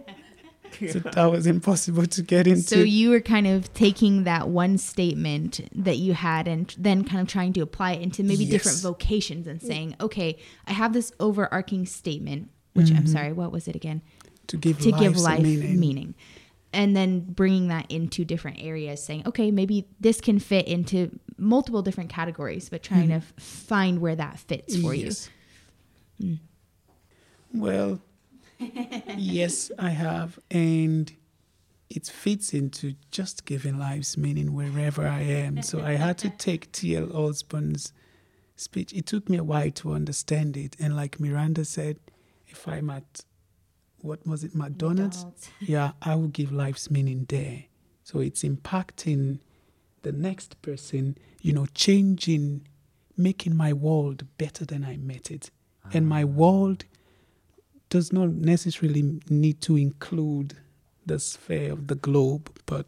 so 0.91 0.99
that 0.99 1.31
was 1.31 1.47
impossible 1.47 2.07
to 2.07 2.23
get 2.23 2.47
into. 2.47 2.63
So 2.63 2.77
you 2.77 3.11
were 3.11 3.21
kind 3.21 3.47
of 3.47 3.73
taking 3.75 4.25
that 4.25 4.49
one 4.49 4.79
statement 4.79 5.61
that 5.75 5.97
you 5.99 6.15
had 6.15 6.49
and 6.49 6.75
then 6.79 7.05
kind 7.05 7.21
of 7.21 7.29
trying 7.29 7.53
to 7.55 7.61
apply 7.61 7.93
it 7.93 8.03
into 8.03 8.23
maybe 8.23 8.45
yes. 8.45 8.53
different 8.53 8.79
vocations 8.81 9.47
and 9.47 9.61
saying, 9.61 9.97
okay, 10.01 10.39
I 10.67 10.73
have 10.73 10.93
this 10.93 11.13
overarching 11.21 11.87
statement, 11.87 12.51
which 12.75 12.87
mm-hmm. 12.87 12.99
I'm 12.99 13.07
sorry, 13.07 13.33
what 13.33 13.53
was 13.53 13.69
it 13.69 13.77
again? 13.77 14.03
to 14.49 14.57
give 14.57 14.79
to 14.81 14.93
give 14.93 15.17
life 15.17 15.41
meaning. 15.41 15.79
meaning 15.79 16.15
and 16.73 16.97
then 16.97 17.21
bringing 17.21 17.69
that 17.69 17.91
into 17.91 18.25
different 18.25 18.59
areas 18.61 19.03
saying 19.03 19.23
okay 19.25 19.51
maybe 19.51 19.87
this 20.01 20.21
can 20.21 20.39
fit 20.39 20.67
into 20.67 21.17
multiple 21.37 21.83
different 21.83 22.11
categories 22.11 22.69
but 22.69 22.83
trying 22.83 23.09
mm-hmm. 23.09 23.21
to 23.21 23.43
find 23.43 24.01
where 24.01 24.17
that 24.17 24.39
fits 24.39 24.77
for 24.77 24.95
yes. 24.95 25.31
you 26.19 26.27
mm. 26.27 26.39
well 27.55 28.01
yes 29.17 29.71
i 29.79 29.91
have 29.91 30.39
and 30.51 31.13
it 31.91 32.07
fits 32.07 32.53
into 32.53 32.95
just 33.11 33.45
giving 33.45 33.79
lives 33.79 34.17
meaning 34.17 34.53
wherever 34.53 35.07
i 35.07 35.21
am 35.21 35.63
so 35.63 35.81
i 35.81 35.93
had 35.93 36.19
to 36.19 36.29
take 36.29 36.71
T.L. 36.73 37.17
Osborn's 37.17 37.93
speech 38.57 38.93
it 38.93 39.07
took 39.07 39.29
me 39.29 39.39
a 39.39 39.45
while 39.45 39.71
to 39.71 39.93
understand 39.93 40.57
it 40.57 40.77
and 40.81 40.97
like 40.97 41.21
miranda 41.21 41.65
said 41.65 41.99
if 42.49 42.67
i'm 42.67 42.91
at 42.91 43.25
what 44.01 44.27
was 44.27 44.45
it, 44.45 44.55
McDonald's? 44.55 45.25
McDonald's. 45.25 45.51
yeah, 45.61 45.93
I 46.03 46.15
will 46.15 46.29
give 46.29 46.53
life's 46.53 46.91
meaning 46.91 47.27
there. 47.29 47.65
So 48.05 48.21
it's 48.21 48.43
impacting 48.43 49.41
the 50.03 50.13
next 50.13 50.61
person, 50.63 51.19
you 51.43 51.53
know, 51.53 51.67
changing, 51.75 52.67
making 53.17 53.57
my 53.57 53.73
world 53.73 54.27
better 54.39 54.65
than 54.65 54.85
I 54.85 54.97
met 54.97 55.31
it. 55.31 55.51
Ah. 55.85 55.91
And 55.95 56.09
my 56.09 56.23
ah. 56.23 56.27
world 56.27 56.85
does 57.89 58.13
not 58.13 58.31
necessarily 58.31 59.21
need 59.29 59.61
to 59.63 59.77
include 59.77 60.57
the 61.07 61.19
sphere 61.19 61.73
of 61.73 61.87
the 61.87 61.95
globe, 61.95 62.51
but 62.67 62.87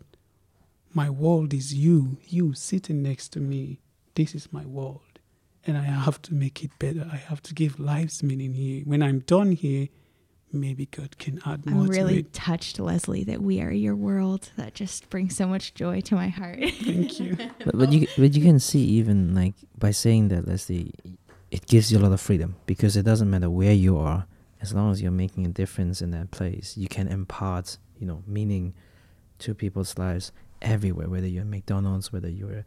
my 0.93 1.09
world 1.09 1.55
is 1.55 1.75
you, 1.75 2.19
you 2.27 2.53
sitting 2.53 3.03
next 3.03 3.29
to 3.31 3.41
me. 3.41 3.81
This 4.15 4.35
is 4.35 4.53
my 4.53 4.67
world. 4.67 5.01
And 5.67 5.77
I 5.77 5.83
have 5.83 6.21
to 6.23 6.35
make 6.35 6.65
it 6.65 6.71
better. 6.79 7.09
I 7.13 7.17
have 7.17 7.43
to 7.45 7.55
give 7.55 7.79
life's 7.79 8.23
meaning 8.23 8.55
here. 8.55 8.83
When 8.85 9.03
I'm 9.03 9.21
done 9.21 9.53
here, 9.53 9.89
maybe 10.53 10.87
God 10.87 11.19
can 11.19 11.41
add 11.47 11.67
more. 11.67 11.85
I'm 11.85 11.89
really 11.89 12.25
touched, 12.25 12.81
Leslie, 12.81 13.25
that 13.25 13.43
we 13.43 13.61
are 13.61 13.71
your 13.71 13.95
world. 13.95 14.51
That 14.57 14.75
just 14.75 15.11
brings 15.11 15.37
so 15.37 15.47
much 15.47 15.75
joy 15.75 16.01
to 16.03 16.15
my 16.15 16.29
heart. 16.29 16.61
Thank 16.61 17.21
you. 17.21 17.37
but, 17.65 17.79
but 17.79 17.93
you 17.93 18.07
but 18.17 18.35
you 18.35 18.43
can 18.43 18.59
see 18.59 18.81
even 18.81 19.35
like 19.35 19.55
by 19.79 19.91
saying 19.91 20.29
that, 20.29 20.49
Leslie, 20.49 20.93
it 21.51 21.67
gives 21.67 21.93
you 21.93 21.99
a 21.99 22.01
lot 22.01 22.13
of 22.13 22.21
freedom 22.21 22.57
because 22.67 22.97
it 22.97 23.03
doesn't 23.03 23.31
matter 23.31 23.51
where 23.51 23.75
you 23.75 23.99
are, 23.99 24.27
as 24.61 24.75
long 24.75 24.91
as 24.91 25.01
you're 25.01 25.11
making 25.11 25.47
a 25.47 25.49
difference 25.49 26.03
in 26.03 26.11
that 26.11 26.31
place, 26.31 26.77
you 26.77 26.89
can 26.89 27.09
impart, 27.09 27.79
you 27.99 28.07
know, 28.07 28.23
meaning 28.27 28.75
to 29.39 29.55
people's 29.55 29.97
lives 29.99 30.33
everywhere. 30.61 31.09
Whether 31.09 31.27
you're 31.27 31.45
McDonald's, 31.45 32.13
whether 32.13 32.29
you're 32.29 32.65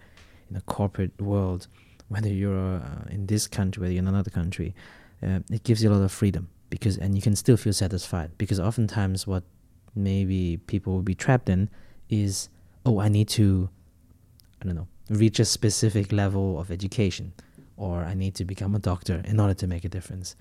in 0.50 0.56
a 0.56 0.62
corporate 0.62 1.20
world, 1.22 1.68
whether 2.10 2.30
you're 2.30 2.78
uh, 2.78 3.06
in 3.10 3.28
this 3.28 3.48
country, 3.48 3.82
whether 3.82 3.94
you're 3.94 4.02
in 4.02 4.08
another 4.08 4.32
country, 4.32 4.74
uh, 5.22 5.40
it 5.52 5.64
gives 5.64 5.84
you 5.84 5.90
a 5.90 5.94
lot 5.94 6.04
of 6.04 6.12
freedom 6.12 6.50
because 6.70 6.98
and 6.98 7.16
you 7.16 7.22
can 7.22 7.36
still 7.36 7.56
feel 7.56 7.74
satisfied 7.74 8.32
because 8.38 8.60
oftentimes 8.60 9.28
what 9.28 9.44
maybe 9.96 10.58
people 10.66 10.94
will 10.94 11.04
be 11.04 11.14
trapped 11.14 11.48
in 11.48 11.70
is 12.10 12.50
oh 12.84 13.00
I 13.00 13.10
need 13.10 13.30
to 13.30 13.70
I 14.62 14.66
don't 14.66 14.76
know 14.76 14.88
reach 15.10 15.40
a 15.40 15.46
specific 15.46 16.12
level 16.12 16.60
of 16.60 16.72
education 16.72 17.34
or 17.78 18.04
I 18.04 18.14
need 18.16 18.36
to 18.36 18.46
become 18.46 18.76
a 18.76 18.80
doctor 18.80 19.22
in 19.26 19.40
order 19.40 19.54
to 19.56 19.68
make 19.68 19.84
a 19.86 19.90
difference. 19.90 20.36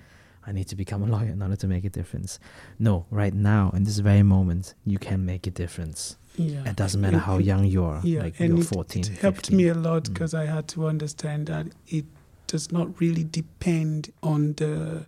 I 0.47 0.53
need 0.53 0.69
to 0.69 0.77
become 0.77 1.03
a 1.03 1.07
lawyer 1.07 1.31
in 1.31 1.43
order 1.43 1.57
to 1.57 1.67
make 1.67 1.85
a 1.85 1.91
difference. 1.91 2.39
No, 2.79 3.07
right 3.11 3.35
now 3.35 3.71
in 3.75 3.85
this 3.85 3.99
very 3.99 4.23
moment 4.23 4.75
you 4.85 4.99
can 4.99 5.25
make 5.25 5.47
a 5.47 5.51
difference. 5.51 6.17
Yeah. 6.37 6.69
It 6.69 6.77
doesn't 6.77 7.01
matter 7.01 7.19
how 7.19 7.39
young 7.39 7.65
you 7.67 7.85
are. 7.85 8.01
Yeah, 8.03 8.23
like 8.23 8.41
and 8.41 8.59
you're 8.59 8.67
14. 8.67 9.03
It, 9.03 9.11
it 9.11 9.19
helped 9.19 9.47
15. 9.49 9.57
me 9.57 9.69
a 9.69 9.75
lot 9.75 10.05
because 10.05 10.33
mm. 10.33 10.41
I 10.41 10.47
had 10.47 10.67
to 10.69 10.87
understand 10.87 11.47
that 11.47 11.67
it 11.87 12.07
does 12.47 12.73
not 12.73 13.01
really 13.01 13.25
depend 13.25 14.13
on 14.23 14.55
the 14.55 15.07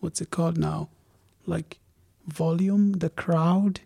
what's 0.00 0.20
it 0.20 0.30
called 0.30 0.58
now? 0.58 0.88
Like 1.46 1.78
volume, 2.26 2.92
the 2.92 3.10
crowd. 3.10 3.80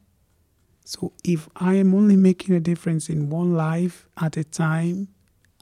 So 0.85 1.13
if 1.23 1.49
I 1.57 1.75
am 1.75 1.95
only 1.95 2.17
making 2.17 2.55
a 2.55 2.61
difference 2.61 3.09
in 3.09 3.31
one 3.31 3.55
life 3.55 4.07
at 4.21 4.37
a 4.37 4.45
time, 4.45 5.09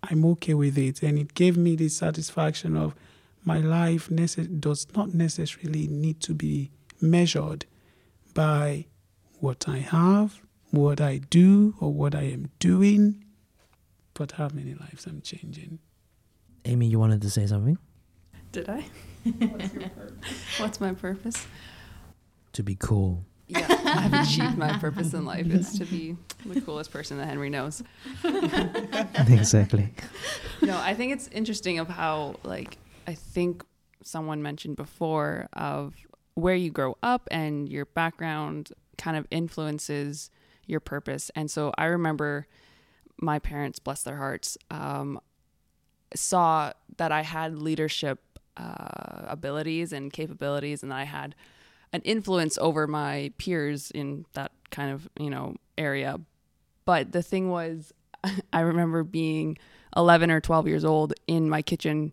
I'm 0.02 0.25
okay 0.26 0.55
with 0.55 0.76
it. 0.76 1.02
And 1.02 1.19
it 1.19 1.35
gave 1.35 1.57
me 1.57 1.76
the 1.76 1.88
satisfaction 1.88 2.76
of 2.76 2.95
my 3.44 3.58
life 3.58 4.08
nece- 4.08 4.61
does 4.61 4.87
not 4.94 5.14
necessarily 5.14 5.88
need 5.88 6.20
to 6.20 6.34
be 6.34 6.70
measured 7.00 7.66
by 8.34 8.87
what 9.40 9.68
I 9.68 9.78
have, 9.78 10.40
what 10.70 11.00
I 11.00 11.18
do, 11.18 11.75
or 11.80 11.92
what 11.92 12.14
I 12.14 12.22
am 12.22 12.50
doing, 12.58 13.25
but 14.14 14.32
how 14.32 14.49
many 14.54 14.75
lives 14.75 15.06
I'm 15.06 15.20
changing. 15.20 15.80
Amy, 16.64 16.87
you 16.87 16.99
wanted 16.99 17.22
to 17.22 17.30
say 17.30 17.46
something? 17.46 17.76
Did 18.52 18.68
I? 18.68 18.84
What's, 19.25 19.75
your 19.75 19.88
purpose? 19.88 20.58
What's 20.58 20.80
my 20.80 20.92
purpose? 20.92 21.46
To 22.52 22.62
be 22.62 22.76
cool. 22.76 23.25
Yeah, 23.49 23.66
I've 23.84 24.14
achieved 24.14 24.56
my 24.56 24.78
purpose 24.78 25.12
in 25.12 25.25
life. 25.25 25.46
It's 25.49 25.76
to 25.78 25.84
be 25.84 26.16
the 26.46 26.61
coolest 26.61 26.90
person 26.90 27.18
that 27.18 27.26
Henry 27.26 27.50
knows. 27.50 27.82
exactly. 29.28 29.92
No, 30.62 30.78
I 30.78 30.94
think 30.94 31.12
it's 31.12 31.26
interesting 31.28 31.80
of 31.80 31.88
how 31.88 32.37
like 32.44 32.78
I 33.06 33.14
think 33.14 33.64
someone 34.02 34.42
mentioned 34.42 34.76
before 34.76 35.49
of 35.52 35.94
where 36.35 36.54
you 36.54 36.71
grow 36.71 36.97
up 37.02 37.28
and 37.30 37.68
your 37.68 37.87
background 37.87 38.73
kind 38.99 39.16
of 39.16 39.26
influences 39.30 40.30
your 40.66 40.80
purpose. 40.80 41.30
And 41.35 41.50
so 41.50 41.73
I 41.76 41.87
remember 41.87 42.47
my 43.21 43.38
parents, 43.38 43.78
bless 43.78 44.02
their 44.02 44.16
hearts, 44.16 44.56
um, 44.71 45.21
saw 46.14 46.73
that 46.97 47.12
I 47.12 47.23
had 47.23 47.59
leadership 47.59 48.21
uh, 48.56 49.23
abilities 49.26 49.92
and 49.92 50.12
capabilities, 50.12 50.82
and 50.82 50.92
that 50.92 50.99
I 50.99 51.04
had 51.04 51.35
an 51.92 52.02
influence 52.02 52.59
over 52.59 52.87
my 52.87 53.32
peers 53.38 53.90
in 53.90 54.26
that 54.35 54.52
kind 54.71 54.92
of 54.92 55.09
you 55.18 55.30
know 55.30 55.56
area. 55.78 56.21
But 56.85 57.12
the 57.12 57.23
thing 57.23 57.49
was, 57.49 57.92
I 58.52 58.61
remember 58.61 59.04
being 59.04 59.56
11 59.97 60.30
or 60.30 60.40
12 60.40 60.68
years 60.68 60.85
old 60.85 61.14
in 61.26 61.49
my 61.49 61.62
kitchen 61.62 62.12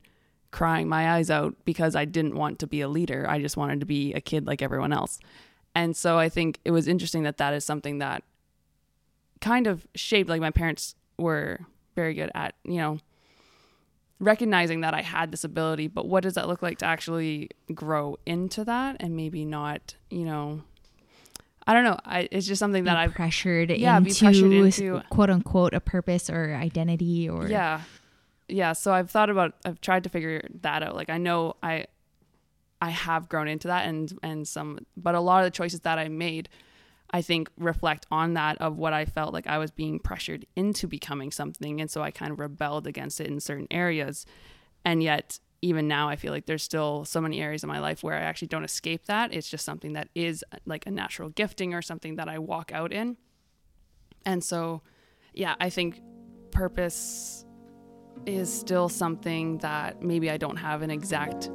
crying 0.51 0.87
my 0.89 1.11
eyes 1.11 1.29
out 1.29 1.55
because 1.65 1.95
I 1.95 2.05
didn't 2.05 2.35
want 2.35 2.59
to 2.59 2.67
be 2.67 2.81
a 2.81 2.87
leader. 2.87 3.25
I 3.29 3.39
just 3.39 3.55
wanted 3.57 3.79
to 3.81 3.85
be 3.85 4.13
a 4.13 4.21
kid 4.21 4.47
like 4.47 4.61
everyone 4.61 4.91
else. 4.93 5.19
And 5.75 5.95
so 5.95 6.17
I 6.17 6.29
think 6.29 6.59
it 6.65 6.71
was 6.71 6.87
interesting 6.87 7.23
that 7.23 7.37
that 7.37 7.53
is 7.53 7.63
something 7.63 7.99
that 7.99 8.23
kind 9.41 9.67
of 9.67 9.85
shaped 9.95 10.29
like 10.29 10.41
my 10.41 10.51
parents 10.51 10.95
were 11.17 11.59
very 11.95 12.13
good 12.13 12.31
at, 12.33 12.55
you 12.63 12.77
know, 12.77 12.99
recognizing 14.19 14.81
that 14.81 14.93
I 14.93 15.01
had 15.01 15.31
this 15.31 15.43
ability, 15.43 15.87
but 15.87 16.07
what 16.07 16.23
does 16.23 16.33
that 16.33 16.47
look 16.47 16.61
like 16.61 16.79
to 16.79 16.85
actually 16.85 17.49
grow 17.73 18.17
into 18.25 18.65
that 18.65 18.97
and 18.99 19.15
maybe 19.15 19.45
not, 19.45 19.95
you 20.09 20.25
know, 20.25 20.61
I 21.65 21.73
don't 21.73 21.83
know. 21.83 21.99
I, 22.03 22.27
it's 22.31 22.47
just 22.47 22.57
something 22.59 22.85
that 22.85 22.97
I've 22.97 23.13
pressured 23.13 23.69
Yeah, 23.69 23.97
into, 23.97 24.09
be 24.09 24.15
pressured 24.19 24.51
into- 24.51 25.03
quote 25.09 25.29
unquote 25.29 25.73
a 25.73 25.79
purpose 25.79 26.29
or 26.29 26.53
identity 26.55 27.29
or 27.29 27.47
yeah 27.47 27.81
yeah 28.49 28.73
so 28.73 28.91
i've 28.91 29.09
thought 29.09 29.29
about 29.29 29.53
i've 29.65 29.79
tried 29.81 30.03
to 30.03 30.09
figure 30.09 30.47
that 30.61 30.83
out. 30.83 30.95
Like 30.95 31.09
i 31.09 31.17
know 31.17 31.55
i 31.61 31.85
i 32.81 32.89
have 32.89 33.29
grown 33.29 33.47
into 33.47 33.67
that 33.67 33.87
and 33.87 34.17
and 34.23 34.47
some 34.47 34.79
but 34.97 35.15
a 35.15 35.19
lot 35.19 35.39
of 35.39 35.45
the 35.45 35.51
choices 35.51 35.81
that 35.81 35.99
i 35.99 36.07
made 36.07 36.49
i 37.11 37.21
think 37.21 37.49
reflect 37.57 38.05
on 38.11 38.33
that 38.33 38.57
of 38.59 38.77
what 38.77 38.93
i 38.93 39.05
felt 39.05 39.33
like 39.33 39.47
i 39.47 39.57
was 39.57 39.71
being 39.71 39.99
pressured 39.99 40.45
into 40.55 40.87
becoming 40.87 41.31
something. 41.31 41.81
And 41.81 41.89
so 41.89 42.01
i 42.01 42.11
kind 42.11 42.31
of 42.31 42.39
rebelled 42.39 42.87
against 42.87 43.19
it 43.21 43.27
in 43.27 43.39
certain 43.39 43.67
areas. 43.71 44.25
And 44.85 45.03
yet 45.03 45.39
even 45.61 45.87
now 45.87 46.07
i 46.07 46.15
feel 46.15 46.31
like 46.31 46.45
there's 46.45 46.63
still 46.63 47.03
so 47.05 47.19
many 47.19 47.41
areas 47.41 47.63
in 47.63 47.67
my 47.67 47.79
life 47.79 48.01
where 48.01 48.15
i 48.15 48.21
actually 48.21 48.47
don't 48.47 48.63
escape 48.63 49.05
that. 49.05 49.33
It's 49.33 49.49
just 49.49 49.65
something 49.65 49.93
that 49.93 50.09
is 50.15 50.43
like 50.65 50.87
a 50.87 50.91
natural 50.91 51.29
gifting 51.29 51.73
or 51.73 51.81
something 51.81 52.15
that 52.15 52.29
i 52.29 52.39
walk 52.39 52.71
out 52.73 52.93
in. 52.93 53.17
And 54.25 54.43
so 54.43 54.81
yeah 55.33 55.55
i 55.59 55.69
think 55.69 56.01
purpose 56.51 57.45
is 58.25 58.51
still 58.51 58.89
something 58.89 59.57
that 59.59 60.01
maybe 60.01 60.29
I 60.29 60.37
don't 60.37 60.57
have 60.57 60.81
an 60.81 60.91
exact 60.91 61.49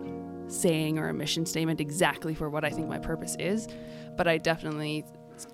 saying 0.48 0.98
or 0.98 1.08
a 1.08 1.14
mission 1.14 1.46
statement 1.46 1.80
exactly 1.80 2.34
for 2.34 2.50
what 2.50 2.64
I 2.64 2.70
think 2.70 2.88
my 2.88 2.98
purpose 2.98 3.36
is, 3.38 3.68
but 4.16 4.28
I 4.28 4.38
definitely 4.38 5.04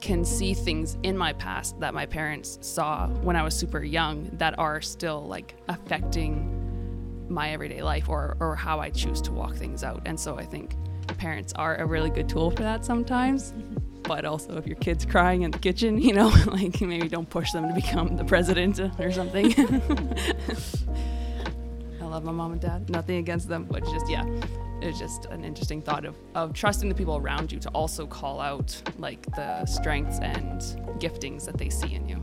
can 0.00 0.24
see 0.24 0.52
things 0.52 0.98
in 1.02 1.16
my 1.16 1.32
past 1.32 1.78
that 1.80 1.94
my 1.94 2.04
parents 2.04 2.58
saw 2.60 3.08
when 3.08 3.36
I 3.36 3.42
was 3.42 3.54
super 3.54 3.82
young 3.82 4.30
that 4.34 4.58
are 4.58 4.80
still 4.80 5.26
like 5.26 5.54
affecting 5.68 7.26
my 7.28 7.50
everyday 7.50 7.82
life 7.82 8.08
or 8.08 8.36
or 8.40 8.56
how 8.56 8.80
I 8.80 8.90
choose 8.90 9.22
to 9.22 9.32
walk 9.32 9.54
things 9.54 9.84
out. 9.84 10.02
And 10.04 10.18
so 10.18 10.36
I 10.36 10.44
think 10.44 10.74
parents 11.18 11.52
are 11.54 11.76
a 11.76 11.86
really 11.86 12.10
good 12.10 12.28
tool 12.28 12.50
for 12.50 12.62
that 12.62 12.84
sometimes. 12.84 13.54
But 14.10 14.24
also, 14.24 14.56
if 14.56 14.66
your 14.66 14.74
kid's 14.74 15.06
crying 15.06 15.42
in 15.42 15.52
the 15.52 15.58
kitchen, 15.60 15.96
you 16.02 16.12
know, 16.12 16.26
like 16.46 16.80
maybe 16.80 17.08
don't 17.08 17.30
push 17.30 17.52
them 17.52 17.68
to 17.68 17.72
become 17.72 18.16
the 18.16 18.24
president 18.24 18.80
or 18.98 19.12
something. 19.12 19.54
I 22.00 22.04
love 22.04 22.24
my 22.24 22.32
mom 22.32 22.50
and 22.50 22.60
dad. 22.60 22.90
Nothing 22.90 23.18
against 23.18 23.48
them, 23.48 23.68
but 23.70 23.84
just 23.84 24.10
yeah, 24.10 24.24
it's 24.82 24.98
just 24.98 25.26
an 25.26 25.44
interesting 25.44 25.80
thought 25.80 26.04
of 26.04 26.16
of 26.34 26.54
trusting 26.54 26.88
the 26.88 26.94
people 26.96 27.18
around 27.18 27.52
you 27.52 27.60
to 27.60 27.68
also 27.68 28.04
call 28.04 28.40
out 28.40 28.82
like 28.98 29.24
the 29.36 29.64
strengths 29.64 30.18
and 30.18 30.60
giftings 30.98 31.44
that 31.44 31.56
they 31.56 31.68
see 31.68 31.94
in 31.94 32.08
you. 32.08 32.20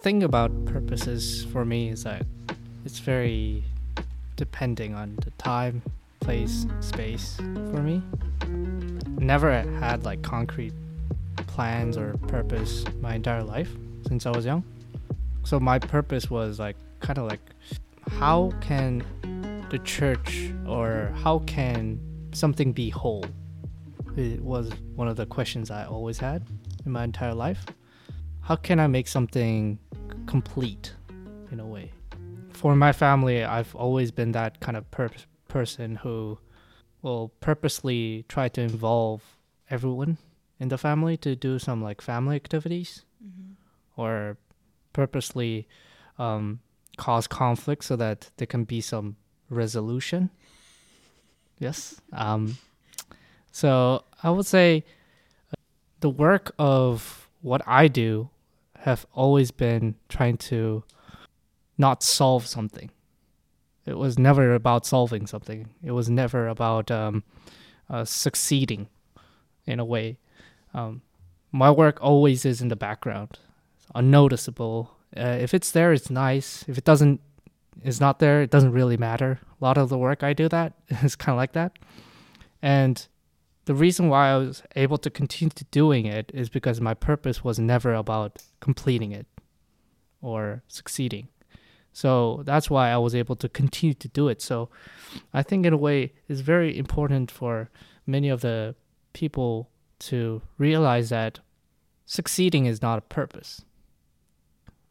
Thing 0.00 0.22
about 0.22 0.64
purposes 0.64 1.44
for 1.52 1.62
me 1.62 1.90
is 1.90 2.04
that 2.04 2.24
it's 2.86 3.00
very 3.00 3.62
depending 4.36 4.94
on 4.94 5.14
the 5.16 5.30
time, 5.32 5.82
place, 6.20 6.66
space 6.80 7.36
for 7.36 7.82
me. 7.82 8.02
Never 9.18 9.52
had 9.78 10.04
like 10.04 10.22
concrete 10.22 10.72
plans 11.46 11.98
or 11.98 12.16
purpose 12.28 12.86
my 13.02 13.14
entire 13.14 13.44
life 13.44 13.70
since 14.08 14.24
I 14.24 14.30
was 14.30 14.46
young. 14.46 14.64
So 15.44 15.60
my 15.60 15.78
purpose 15.78 16.30
was 16.30 16.58
like 16.58 16.76
kind 17.00 17.18
of 17.18 17.28
like 17.28 17.40
how 18.08 18.52
can 18.62 19.04
the 19.70 19.78
church 19.80 20.50
or 20.66 21.12
how 21.22 21.40
can 21.40 22.00
something 22.32 22.72
be 22.72 22.88
whole? 22.88 23.26
It 24.16 24.40
was 24.40 24.70
one 24.96 25.08
of 25.08 25.16
the 25.16 25.26
questions 25.26 25.70
I 25.70 25.84
always 25.84 26.18
had 26.18 26.42
in 26.86 26.92
my 26.92 27.04
entire 27.04 27.34
life 27.34 27.66
how 28.50 28.56
can 28.56 28.80
I 28.80 28.88
make 28.88 29.06
something 29.06 29.78
complete 30.30 30.94
in 31.50 31.58
a 31.58 31.66
way? 31.66 31.90
For 32.52 32.76
my 32.76 32.92
family, 32.92 33.42
I've 33.42 33.74
always 33.74 34.12
been 34.12 34.32
that 34.32 34.60
kind 34.60 34.76
of 34.76 34.88
per- 34.92 35.10
person 35.48 35.96
who 35.96 36.38
will 37.02 37.32
purposely 37.40 38.24
try 38.28 38.48
to 38.50 38.60
involve 38.60 39.22
everyone 39.68 40.18
in 40.60 40.68
the 40.68 40.78
family 40.78 41.16
to 41.16 41.34
do 41.34 41.58
some 41.58 41.82
like 41.82 42.00
family 42.00 42.36
activities 42.36 43.04
or 43.96 44.36
purposely 44.92 45.66
um, 46.18 46.60
cause 46.96 47.26
conflict 47.26 47.82
so 47.82 47.96
that 47.96 48.30
there 48.36 48.46
can 48.46 48.64
be 48.64 48.80
some 48.80 49.16
resolution. 49.48 50.30
Yes. 51.58 52.00
Um, 52.12 52.56
so 53.50 54.04
I 54.22 54.30
would 54.30 54.46
say 54.46 54.84
uh, 55.52 55.56
the 56.00 56.10
work 56.10 56.54
of 56.58 57.28
what 57.42 57.62
I 57.66 57.88
do 57.88 58.30
have 58.80 59.06
always 59.12 59.50
been 59.50 59.94
trying 60.08 60.38
to 60.38 60.84
not 61.76 62.02
solve 62.02 62.46
something. 62.46 62.90
It 63.86 63.98
was 63.98 64.18
never 64.18 64.54
about 64.54 64.86
solving 64.86 65.26
something. 65.26 65.68
It 65.82 65.92
was 65.92 66.08
never 66.08 66.48
about 66.48 66.90
um, 66.90 67.24
uh, 67.88 68.04
succeeding 68.04 68.88
in 69.66 69.80
a 69.80 69.84
way. 69.84 70.18
Um, 70.72 71.02
my 71.52 71.70
work 71.70 71.98
always 72.00 72.44
is 72.44 72.62
in 72.62 72.68
the 72.68 72.76
background, 72.76 73.38
it's 73.76 73.86
unnoticeable. 73.94 74.96
Uh, 75.16 75.36
if 75.40 75.52
it's 75.52 75.72
there, 75.72 75.92
it's 75.92 76.08
nice. 76.08 76.64
If 76.68 76.78
it 76.78 76.84
doesn't, 76.84 77.20
is 77.82 78.00
not 78.00 78.18
there, 78.20 78.42
it 78.42 78.50
doesn't 78.50 78.72
really 78.72 78.96
matter. 78.96 79.40
A 79.60 79.64
lot 79.64 79.76
of 79.76 79.88
the 79.88 79.98
work 79.98 80.22
I 80.22 80.32
do 80.32 80.48
that 80.48 80.74
is 81.02 81.16
kind 81.16 81.34
of 81.34 81.38
like 81.38 81.52
that, 81.52 81.78
and 82.62 83.06
the 83.70 83.76
reason 83.76 84.08
why 84.08 84.30
I 84.30 84.36
was 84.36 84.64
able 84.74 84.98
to 84.98 85.08
continue 85.10 85.50
to 85.50 85.64
doing 85.66 86.04
it 86.04 86.32
is 86.34 86.48
because 86.48 86.80
my 86.80 86.92
purpose 86.92 87.44
was 87.44 87.60
never 87.60 87.94
about 87.94 88.42
completing 88.58 89.12
it 89.12 89.28
or 90.20 90.64
succeeding. 90.66 91.28
So 91.92 92.42
that's 92.44 92.68
why 92.68 92.90
I 92.90 92.96
was 92.96 93.14
able 93.14 93.36
to 93.36 93.48
continue 93.48 93.94
to 93.94 94.08
do 94.08 94.26
it. 94.26 94.42
So 94.42 94.70
I 95.32 95.44
think 95.44 95.64
in 95.64 95.72
a 95.72 95.76
way 95.76 96.14
it's 96.28 96.40
very 96.40 96.76
important 96.76 97.30
for 97.30 97.70
many 98.08 98.28
of 98.28 98.40
the 98.40 98.74
people 99.12 99.70
to 100.10 100.42
realize 100.58 101.10
that 101.10 101.38
succeeding 102.06 102.66
is 102.66 102.82
not 102.82 102.98
a 102.98 103.02
purpose. 103.02 103.64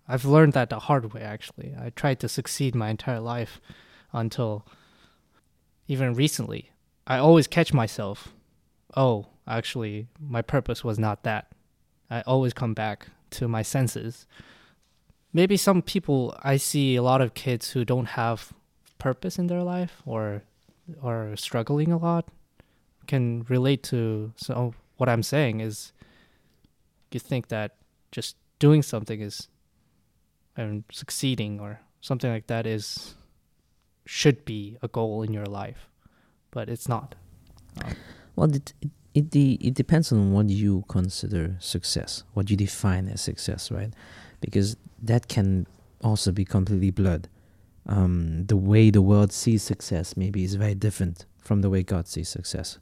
I've 0.08 0.24
learned 0.24 0.54
that 0.54 0.70
the 0.70 0.80
hard 0.80 1.14
way 1.14 1.22
actually. 1.22 1.76
I 1.78 1.90
tried 1.90 2.22
to 2.22 2.30
succeed 2.30 2.76
my 2.76 2.90
entire 2.92 3.20
life 3.20 3.60
until 4.14 4.66
even 5.90 6.14
recently. 6.14 6.72
I 7.06 7.18
always 7.18 7.46
catch 7.46 7.74
myself 7.74 8.34
oh, 8.96 9.28
actually, 9.48 10.08
my 10.20 10.42
purpose 10.42 10.84
was 10.84 11.00
not 11.00 11.24
that. 11.24 11.52
I 12.10 12.22
always 12.22 12.54
come 12.54 12.74
back 12.74 13.08
to 13.32 13.48
my 13.48 13.62
senses. 13.62 14.26
Maybe 15.32 15.58
some 15.58 15.82
people, 15.82 16.36
I 16.42 16.58
see 16.58 16.96
a 16.96 17.04
lot 17.04 17.22
of 17.22 17.34
kids 17.34 17.72
who 17.72 17.86
don't 17.86 18.08
have 18.08 18.52
purpose 18.98 19.38
in 19.38 19.48
their 19.48 19.64
life 19.64 20.02
or 20.06 20.44
are 21.04 21.36
struggling 21.36 21.92
a 21.92 21.98
lot 21.98 22.28
can 23.10 23.44
relate 23.50 23.82
to 23.82 24.32
so 24.38 24.74
what 24.98 25.10
I'm 25.10 25.24
saying 25.24 25.62
is 25.62 25.94
you 27.12 27.20
think 27.20 27.48
that 27.48 27.76
just 28.12 28.36
doing 28.60 28.84
something 28.84 29.20
is 29.20 29.48
and 30.56 30.84
succeeding 30.92 31.60
or 31.60 31.80
something 32.02 32.30
like 32.30 32.48
that 32.48 32.68
is 32.68 33.16
should 34.06 34.46
be 34.46 34.78
a 34.82 34.88
goal 34.88 35.24
in 35.24 35.34
your 35.34 35.46
life, 35.46 35.90
but 36.52 36.70
it's 36.70 36.88
not. 36.88 37.16
Um, 37.84 37.96
Well, 38.36 38.54
it, 38.54 38.74
it, 38.82 38.90
it, 39.14 39.30
de- 39.30 39.58
it 39.62 39.74
depends 39.74 40.12
on 40.12 40.32
what 40.32 40.50
you 40.50 40.86
consider 40.88 41.56
success, 41.60 42.24
what 42.34 42.50
you 42.50 42.56
define 42.56 43.08
as 43.08 43.22
success, 43.22 43.72
right? 43.72 43.94
Because 44.40 44.78
that 45.02 45.28
can 45.28 45.68
also 46.04 46.32
be 46.32 46.46
completely 46.46 46.92
blurred. 46.92 47.28
Um, 47.86 48.46
the 48.46 48.56
way 48.58 48.92
the 48.92 49.02
world 49.02 49.32
sees 49.34 49.64
success 49.64 50.16
maybe 50.16 50.44
is 50.44 50.56
very 50.56 50.76
different 50.76 51.26
from 51.40 51.62
the 51.62 51.70
way 51.70 51.84
God 51.84 52.08
sees 52.08 52.30
success. 52.30 52.78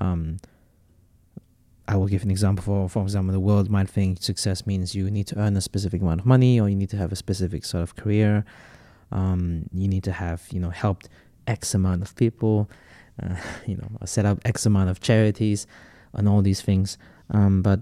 Um, 0.00 0.38
I 1.86 1.96
will 1.96 2.06
give 2.06 2.22
an 2.22 2.30
example. 2.30 2.62
For, 2.62 2.88
for 2.88 3.02
example, 3.02 3.32
the 3.32 3.40
world 3.40 3.68
might 3.68 3.88
think 3.88 4.22
success 4.22 4.66
means 4.66 4.94
you 4.94 5.10
need 5.10 5.26
to 5.28 5.38
earn 5.38 5.56
a 5.56 5.60
specific 5.60 6.00
amount 6.00 6.20
of 6.20 6.26
money, 6.26 6.58
or 6.60 6.68
you 6.68 6.76
need 6.76 6.90
to 6.90 6.96
have 6.96 7.12
a 7.12 7.16
specific 7.16 7.64
sort 7.64 7.82
of 7.82 7.96
career. 7.96 8.44
Um, 9.12 9.68
you 9.72 9.88
need 9.88 10.04
to 10.04 10.12
have, 10.12 10.44
you 10.50 10.60
know, 10.60 10.70
helped 10.70 11.08
X 11.46 11.74
amount 11.74 12.02
of 12.02 12.16
people 12.16 12.70
uh, 13.22 13.36
you 13.66 13.76
know, 13.76 13.88
set 14.04 14.26
up 14.26 14.40
X 14.44 14.66
amount 14.66 14.90
of 14.90 15.00
charities 15.00 15.66
and 16.12 16.28
all 16.28 16.42
these 16.42 16.60
things. 16.60 16.98
Um, 17.30 17.62
but 17.62 17.80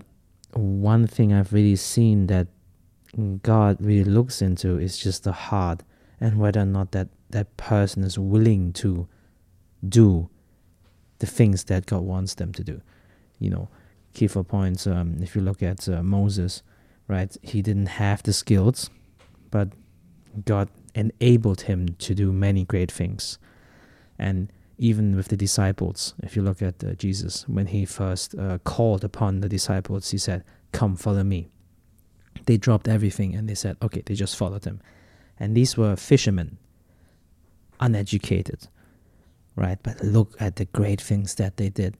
one 0.52 1.06
thing 1.06 1.32
I've 1.32 1.52
really 1.52 1.76
seen 1.76 2.26
that 2.26 2.48
God 3.42 3.76
really 3.80 4.04
looks 4.04 4.40
into 4.40 4.78
is 4.78 4.98
just 4.98 5.24
the 5.24 5.32
heart 5.32 5.82
and 6.20 6.38
whether 6.38 6.60
or 6.60 6.66
not 6.66 6.92
that 6.92 7.08
that 7.30 7.56
person 7.56 8.04
is 8.04 8.18
willing 8.18 8.72
to 8.74 9.08
do 9.86 10.28
the 11.18 11.26
things 11.26 11.64
that 11.64 11.86
God 11.86 12.02
wants 12.02 12.34
them 12.34 12.52
to 12.52 12.64
do. 12.64 12.80
You 13.38 13.50
know, 13.50 13.68
key 14.14 14.28
for 14.28 14.44
points. 14.44 14.86
Um, 14.86 15.18
if 15.20 15.34
you 15.34 15.42
look 15.42 15.62
at 15.62 15.88
uh, 15.88 16.02
Moses, 16.02 16.62
right, 17.08 17.34
he 17.42 17.62
didn't 17.62 17.86
have 17.86 18.22
the 18.22 18.32
skills, 18.32 18.90
but 19.50 19.68
God 20.44 20.68
enabled 20.94 21.62
him 21.62 21.88
to 21.98 22.14
do 22.14 22.32
many 22.32 22.64
great 22.64 22.92
things. 22.92 23.38
And 24.18 24.52
even 24.78 25.16
with 25.16 25.28
the 25.28 25.36
disciples, 25.36 26.14
if 26.22 26.36
you 26.36 26.42
look 26.42 26.62
at 26.62 26.82
uh, 26.82 26.92
Jesus, 26.94 27.48
when 27.48 27.66
he 27.66 27.84
first 27.84 28.34
uh, 28.34 28.58
called 28.58 29.04
upon 29.04 29.40
the 29.40 29.48
disciples, 29.48 30.10
he 30.10 30.18
said, 30.18 30.44
Come, 30.72 30.96
follow 30.96 31.22
me. 31.22 31.48
They 32.46 32.56
dropped 32.56 32.88
everything 32.88 33.34
and 33.34 33.48
they 33.48 33.54
said, 33.54 33.76
Okay, 33.82 34.02
they 34.04 34.14
just 34.14 34.36
followed 34.36 34.64
him. 34.64 34.80
And 35.38 35.56
these 35.56 35.76
were 35.76 35.96
fishermen, 35.96 36.58
uneducated, 37.80 38.68
right? 39.56 39.78
But 39.82 40.02
look 40.02 40.34
at 40.40 40.56
the 40.56 40.66
great 40.66 41.00
things 41.00 41.34
that 41.36 41.56
they 41.56 41.68
did. 41.68 41.96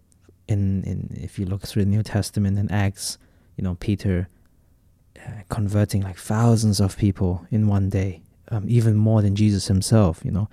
In, 0.48 0.82
in 0.84 1.16
if 1.20 1.38
you 1.38 1.46
look 1.46 1.62
through 1.62 1.84
the 1.84 1.90
New 1.90 2.02
Testament 2.02 2.58
and 2.58 2.70
Acts, 2.70 3.18
you 3.56 3.64
know, 3.64 3.76
Peter 3.76 4.28
uh, 5.16 5.42
converting 5.48 6.02
like 6.02 6.16
thousands 6.16 6.80
of 6.80 6.96
people 6.96 7.46
in 7.50 7.68
one 7.68 7.88
day, 7.88 8.22
um, 8.50 8.64
even 8.68 8.96
more 8.96 9.22
than 9.22 9.36
Jesus 9.36 9.68
himself, 9.68 10.20
you 10.24 10.30
know, 10.30 10.48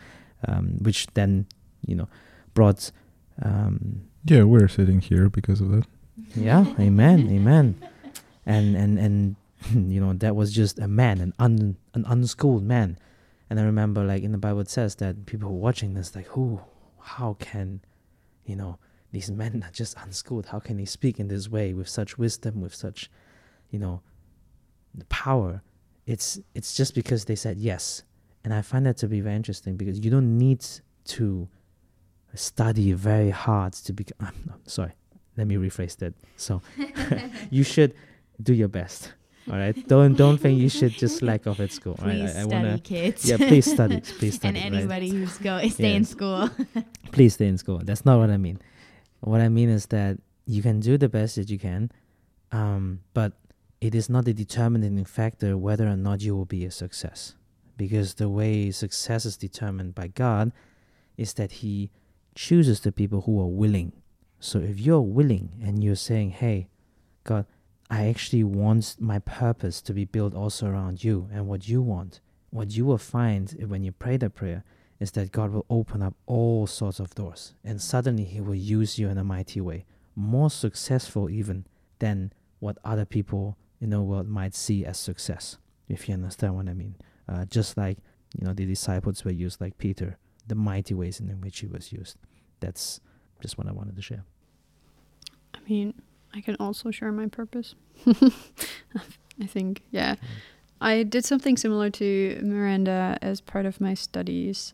um, 0.47 0.77
which 0.81 1.07
then, 1.13 1.47
you 1.85 1.95
know, 1.95 2.07
brought. 2.53 2.91
Um, 3.41 4.01
Yeah, 4.25 4.43
we're 4.43 4.67
sitting 4.67 4.99
here 5.01 5.29
because 5.29 5.61
of 5.61 5.69
that. 5.71 5.85
yeah, 6.35 6.65
amen, 6.79 7.29
amen, 7.37 7.81
and 8.45 8.75
and 8.75 8.99
and 8.99 9.35
you 9.91 9.99
know 10.01 10.13
that 10.13 10.35
was 10.35 10.51
just 10.53 10.79
a 10.79 10.87
man, 10.87 11.19
an 11.21 11.33
un 11.39 11.77
an 11.93 12.05
unschooled 12.07 12.63
man, 12.63 12.97
and 13.49 13.59
I 13.59 13.63
remember 13.63 14.03
like 14.03 14.23
in 14.23 14.31
the 14.31 14.37
Bible 14.37 14.59
it 14.61 14.69
says 14.69 14.95
that 14.95 15.25
people 15.25 15.49
were 15.49 15.57
watching 15.57 15.93
this 15.93 16.15
like 16.15 16.27
who, 16.27 16.61
how 16.99 17.35
can, 17.39 17.81
you 18.45 18.55
know, 18.55 18.77
these 19.11 19.31
men 19.31 19.63
are 19.65 19.71
just 19.71 19.97
unschooled. 19.97 20.47
How 20.47 20.59
can 20.59 20.77
they 20.77 20.85
speak 20.85 21.19
in 21.19 21.27
this 21.27 21.49
way 21.49 21.73
with 21.73 21.89
such 21.89 22.17
wisdom, 22.17 22.61
with 22.61 22.75
such, 22.75 23.09
you 23.71 23.79
know, 23.79 24.01
the 24.93 25.05
power? 25.05 25.61
It's 26.05 26.39
it's 26.53 26.75
just 26.75 26.93
because 26.95 27.25
they 27.25 27.35
said 27.35 27.57
yes, 27.57 28.03
and 28.43 28.53
I 28.53 28.61
find 28.61 28.85
that 28.85 28.97
to 28.97 29.07
be 29.07 29.21
very 29.21 29.35
interesting 29.35 29.77
because 29.77 29.99
you 29.99 30.11
don't 30.11 30.37
need 30.37 30.65
to 31.05 31.47
study 32.35 32.93
very 32.93 33.29
hard 33.29 33.73
to 33.73 33.93
become. 33.93 34.17
I'm 34.51 34.65
sorry, 34.65 34.93
let 35.37 35.47
me 35.47 35.55
rephrase 35.55 35.97
that. 35.97 36.13
So 36.37 36.61
you 37.49 37.63
should 37.63 37.93
do 38.41 38.53
your 38.53 38.67
best. 38.67 39.13
All 39.49 39.57
right, 39.57 39.75
don't 39.87 40.13
don't 40.13 40.37
think 40.37 40.59
you 40.59 40.69
should 40.69 40.91
just 40.91 41.17
slack 41.17 41.47
off 41.47 41.59
at 41.59 41.71
school. 41.71 41.95
all 41.99 42.07
right? 42.07 42.19
Please 42.19 42.35
I, 42.35 42.41
I 42.41 42.43
study, 42.43 42.55
wanna 42.55 42.79
kids. 42.79 43.25
yeah, 43.29 43.37
please 43.37 43.71
study, 43.71 44.01
please 44.19 44.35
study. 44.35 44.59
and 44.59 44.73
right? 44.73 44.79
anybody 44.79 45.09
who's 45.09 45.37
go 45.39 45.67
stay 45.69 45.95
in 45.95 46.05
school. 46.05 46.49
please 47.11 47.33
stay 47.33 47.47
in 47.47 47.57
school. 47.57 47.79
That's 47.83 48.05
not 48.05 48.19
what 48.19 48.29
I 48.29 48.37
mean. 48.37 48.59
What 49.21 49.41
I 49.41 49.49
mean 49.49 49.69
is 49.69 49.87
that 49.87 50.19
you 50.45 50.61
can 50.61 50.79
do 50.79 50.97
the 50.97 51.09
best 51.09 51.35
that 51.35 51.49
you 51.49 51.57
can, 51.57 51.91
um, 52.51 53.01
but 53.13 53.33
it 53.81 53.95
is 53.95 54.09
not 54.09 54.27
a 54.27 54.33
determining 54.33 55.03
factor 55.05 55.57
whether 55.57 55.87
or 55.87 55.95
not 55.97 56.21
you 56.21 56.35
will 56.35 56.45
be 56.45 56.65
a 56.65 56.71
success. 56.71 57.35
Because 57.75 58.15
the 58.15 58.29
way 58.29 58.71
success 58.71 59.25
is 59.25 59.37
determined 59.37 59.95
by 59.95 60.07
God 60.07 60.51
is 61.17 61.33
that 61.35 61.53
He 61.63 61.89
chooses 62.39 62.79
the 62.79 62.91
people 62.91 63.19
who 63.23 63.37
are 63.41 63.47
willing. 63.47 63.91
So 64.39 64.59
if 64.59 64.79
you're 64.79 65.01
willing 65.01 65.51
and 65.61 65.83
you're 65.83 65.95
saying, 65.95 66.29
hey, 66.29 66.69
God, 67.25 67.45
I 67.89 68.07
actually 68.07 68.45
want 68.45 68.95
my 68.97 69.19
purpose 69.19 69.81
to 69.81 69.93
be 69.93 70.05
built 70.05 70.33
also 70.33 70.67
around 70.67 71.03
you 71.03 71.27
and 71.33 71.47
what 71.47 71.67
you 71.67 71.81
want, 71.81 72.21
what 72.49 72.71
you 72.71 72.85
will 72.85 72.97
find 72.97 73.53
when 73.67 73.83
you 73.83 73.91
pray 73.91 74.15
that 74.15 74.35
prayer 74.35 74.63
is 75.01 75.11
that 75.11 75.33
God 75.33 75.51
will 75.51 75.65
open 75.69 76.01
up 76.01 76.13
all 76.27 76.65
sorts 76.65 77.01
of 77.01 77.13
doors 77.13 77.55
and 77.65 77.81
suddenly 77.81 78.23
He 78.23 78.39
will 78.39 78.55
use 78.55 78.97
you 78.97 79.09
in 79.09 79.17
a 79.17 79.23
mighty 79.25 79.59
way, 79.59 79.85
more 80.15 80.49
successful 80.49 81.29
even 81.29 81.65
than 81.99 82.31
what 82.59 82.77
other 82.85 83.05
people 83.05 83.57
in 83.81 83.89
the 83.89 84.01
world 84.01 84.29
might 84.29 84.55
see 84.55 84.85
as 84.85 84.97
success, 84.97 85.57
if 85.89 86.07
you 86.07 86.13
understand 86.13 86.55
what 86.55 86.69
I 86.69 86.73
mean. 86.73 86.95
Uh, 87.27 87.43
just 87.43 87.75
like, 87.75 87.97
you 88.39 88.47
know, 88.47 88.53
the 88.53 88.65
disciples 88.65 89.25
were 89.25 89.31
used 89.31 89.59
like 89.59 89.77
Peter, 89.77 90.17
the 90.47 90.55
mighty 90.55 90.93
ways 90.93 91.19
in 91.19 91.27
which 91.41 91.59
he 91.59 91.67
was 91.67 91.91
used. 91.91 92.15
That's 92.59 92.99
just 93.41 93.57
what 93.57 93.67
I 93.67 93.71
wanted 93.71 93.95
to 93.95 94.01
share. 94.01 94.23
I 95.53 95.59
mean, 95.67 95.93
I 96.33 96.41
can 96.41 96.55
also 96.59 96.91
share 96.91 97.11
my 97.11 97.27
purpose. 97.27 97.75
I 98.07 99.45
think, 99.47 99.81
yeah. 99.91 100.15
I 100.81 101.03
did 101.03 101.25
something 101.25 101.57
similar 101.57 101.89
to 101.91 102.39
Miranda 102.43 103.17
as 103.21 103.41
part 103.41 103.65
of 103.65 103.81
my 103.81 103.93
studies. 103.93 104.73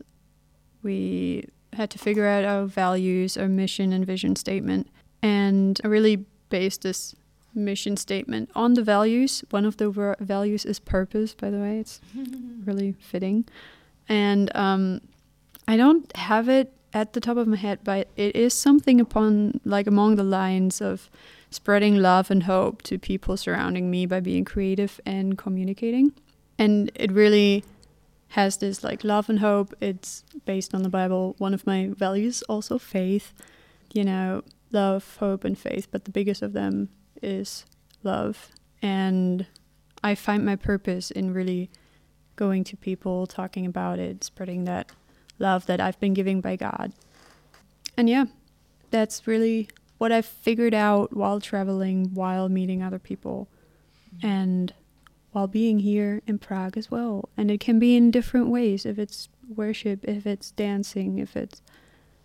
We 0.82 1.48
had 1.72 1.90
to 1.90 1.98
figure 1.98 2.26
out 2.26 2.44
our 2.44 2.66
values, 2.66 3.36
our 3.36 3.48
mission 3.48 3.92
and 3.92 4.06
vision 4.06 4.36
statement. 4.36 4.88
And 5.22 5.80
I 5.84 5.88
really 5.88 6.24
based 6.48 6.82
this 6.82 7.14
mission 7.54 7.96
statement 7.96 8.50
on 8.54 8.74
the 8.74 8.82
values. 8.82 9.42
One 9.50 9.64
of 9.64 9.78
the 9.78 9.90
ver- 9.90 10.16
values 10.20 10.64
is 10.64 10.78
purpose, 10.78 11.34
by 11.34 11.50
the 11.50 11.58
way. 11.58 11.78
It's 11.78 12.00
really 12.64 12.92
fitting. 13.00 13.46
And 14.08 14.54
um, 14.54 15.00
I 15.66 15.76
don't 15.76 16.14
have 16.16 16.48
it 16.48 16.72
at 16.96 17.12
the 17.12 17.20
top 17.20 17.36
of 17.36 17.46
my 17.46 17.58
head, 17.58 17.80
but 17.84 18.08
it 18.16 18.34
is 18.34 18.54
something 18.54 19.02
upon, 19.02 19.60
like, 19.66 19.86
among 19.86 20.16
the 20.16 20.24
lines 20.24 20.80
of 20.80 21.10
spreading 21.50 21.96
love 21.96 22.30
and 22.30 22.44
hope 22.44 22.80
to 22.80 22.98
people 22.98 23.36
surrounding 23.36 23.90
me 23.90 24.06
by 24.06 24.18
being 24.18 24.46
creative 24.46 24.98
and 25.04 25.36
communicating. 25.36 26.12
And 26.58 26.90
it 26.94 27.12
really 27.12 27.64
has 28.28 28.56
this 28.56 28.82
like 28.82 29.04
love 29.04 29.28
and 29.28 29.40
hope. 29.40 29.74
It's 29.78 30.24
based 30.46 30.74
on 30.74 30.82
the 30.84 30.88
Bible. 30.88 31.34
One 31.36 31.52
of 31.52 31.66
my 31.66 31.90
values 31.94 32.42
also 32.48 32.78
faith. 32.78 33.34
You 33.92 34.04
know, 34.04 34.42
love, 34.72 35.18
hope 35.20 35.44
and 35.44 35.58
faith, 35.58 35.88
but 35.90 36.06
the 36.06 36.10
biggest 36.10 36.40
of 36.40 36.54
them 36.54 36.88
is 37.22 37.66
love. 38.04 38.52
And 38.80 39.44
I 40.02 40.14
find 40.14 40.46
my 40.46 40.56
purpose 40.56 41.10
in 41.10 41.34
really 41.34 41.68
going 42.36 42.64
to 42.64 42.76
people, 42.76 43.26
talking 43.26 43.66
about 43.66 43.98
it, 43.98 44.24
spreading 44.24 44.64
that 44.64 44.90
love 45.38 45.66
that 45.66 45.80
I've 45.80 45.98
been 46.00 46.14
given 46.14 46.40
by 46.40 46.56
God. 46.56 46.92
And 47.96 48.08
yeah, 48.08 48.26
that's 48.90 49.26
really 49.26 49.68
what 49.98 50.12
I've 50.12 50.26
figured 50.26 50.74
out 50.74 51.16
while 51.16 51.40
traveling, 51.40 52.14
while 52.14 52.48
meeting 52.48 52.82
other 52.82 52.98
people, 52.98 53.48
mm-hmm. 54.16 54.26
and 54.26 54.74
while 55.32 55.46
being 55.46 55.80
here 55.80 56.22
in 56.26 56.38
Prague 56.38 56.76
as 56.76 56.90
well. 56.90 57.28
And 57.36 57.50
it 57.50 57.60
can 57.60 57.78
be 57.78 57.96
in 57.96 58.10
different 58.10 58.48
ways 58.48 58.86
if 58.86 58.98
it's 58.98 59.28
worship, 59.54 60.04
if 60.04 60.26
it's 60.26 60.50
dancing, 60.50 61.18
if 61.18 61.36
it's 61.36 61.62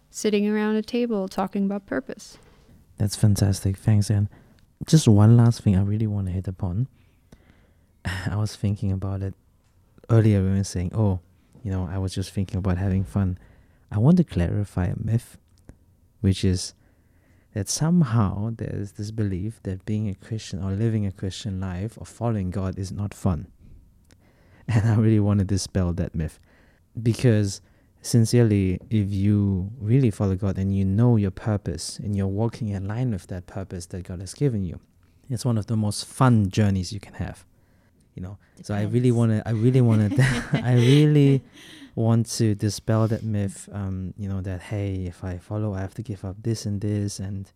sitting 0.10 0.47
around 0.47 0.76
a 0.76 0.82
table 0.82 1.28
talking 1.28 1.65
about 1.65 1.86
purpose. 1.86 2.38
That's 2.97 3.15
fantastic. 3.15 3.78
Thanks, 3.78 4.12
Anne. 4.12 4.30
Just 4.86 5.08
one 5.08 5.38
last 5.38 5.62
thing 5.62 5.76
I 5.76 5.82
really 5.82 6.08
want 6.08 6.28
to 6.28 6.34
hit 6.34 6.47
upon. 6.47 6.88
I 8.06 8.36
was 8.36 8.56
thinking 8.56 8.91
about 8.91 9.21
it 9.21 9.34
earlier 10.10 10.41
when 10.41 10.54
we 10.54 10.58
were 10.60 10.63
saying, 10.63 10.91
oh, 10.93 11.19
you 11.63 11.71
know, 11.71 11.88
I 11.91 11.97
was 11.97 12.13
just 12.13 12.32
thinking 12.32 12.58
about 12.58 12.78
having 12.78 13.04
fun. 13.04 13.38
I 13.91 14.00
want 14.00 14.17
to 14.17 14.24
clarify 14.24 14.86
a 14.86 14.95
myth, 14.97 15.38
which 16.21 16.43
is 16.43 16.74
that 17.54 17.69
somehow 17.69 18.54
there 18.56 18.74
is 18.74 18.93
this 18.93 19.12
belief 19.12 19.62
that 19.63 19.86
being 19.86 20.08
a 20.08 20.15
Christian 20.15 20.63
or 20.63 20.71
living 20.71 21.06
a 21.06 21.12
Christian 21.12 21.60
life 21.60 21.97
or 21.97 22.06
following 22.06 22.50
God 22.50 22.80
is 22.80 22.91
not 22.91 23.13
fun. 23.13 23.47
And 24.67 24.88
I 24.88 24.95
really 24.95 25.19
want 25.19 25.39
to 25.39 25.45
dispel 25.45 25.91
that 25.93 26.15
myth. 26.15 26.39
Because 27.02 27.62
sincerely, 28.02 28.80
if 28.89 29.12
you 29.12 29.71
really 29.80 30.12
follow 30.12 30.36
God 30.36 30.58
and 30.58 30.74
you 30.74 30.86
know 30.86 31.17
your 31.17 31.32
purpose 31.32 32.00
and 32.00 32.15
you're 32.15 32.28
walking 32.28 32.69
in 32.69 32.88
line 32.88 33.12
with 33.12 33.28
that 33.28 33.47
purpose 33.47 33.88
that 33.88 34.04
God 34.04 34.21
has 34.21 34.34
given 34.34 34.63
you, 34.63 34.80
it's 35.30 35.43
one 35.43 35.58
of 35.58 35.67
the 35.67 35.76
most 35.76 36.06
fun 36.06 36.50
journeys 36.50 36.93
you 36.93 37.00
can 37.00 37.15
have. 37.15 37.45
You 38.15 38.21
know, 38.24 38.38
so 38.62 38.74
I 38.74 38.84
really 38.84 39.12
want 39.12 39.32
to. 39.32 39.47
I 39.47 39.52
really 39.52 39.82
want 39.82 40.15
to. 40.15 40.24
I 40.63 40.74
really 40.74 41.41
want 41.95 42.28
to 42.38 42.56
dispel 42.56 43.08
that 43.08 43.24
myth. 43.24 43.69
Um, 43.71 44.13
you 44.17 44.28
know 44.30 44.41
that 44.41 44.62
hey, 44.62 45.06
if 45.06 45.24
I 45.24 45.38
follow, 45.38 45.74
I 45.74 45.80
have 45.82 45.93
to 45.95 46.02
give 46.04 46.26
up 46.26 46.36
this 46.43 46.65
and 46.65 46.82
this, 46.82 47.19
and 47.19 47.50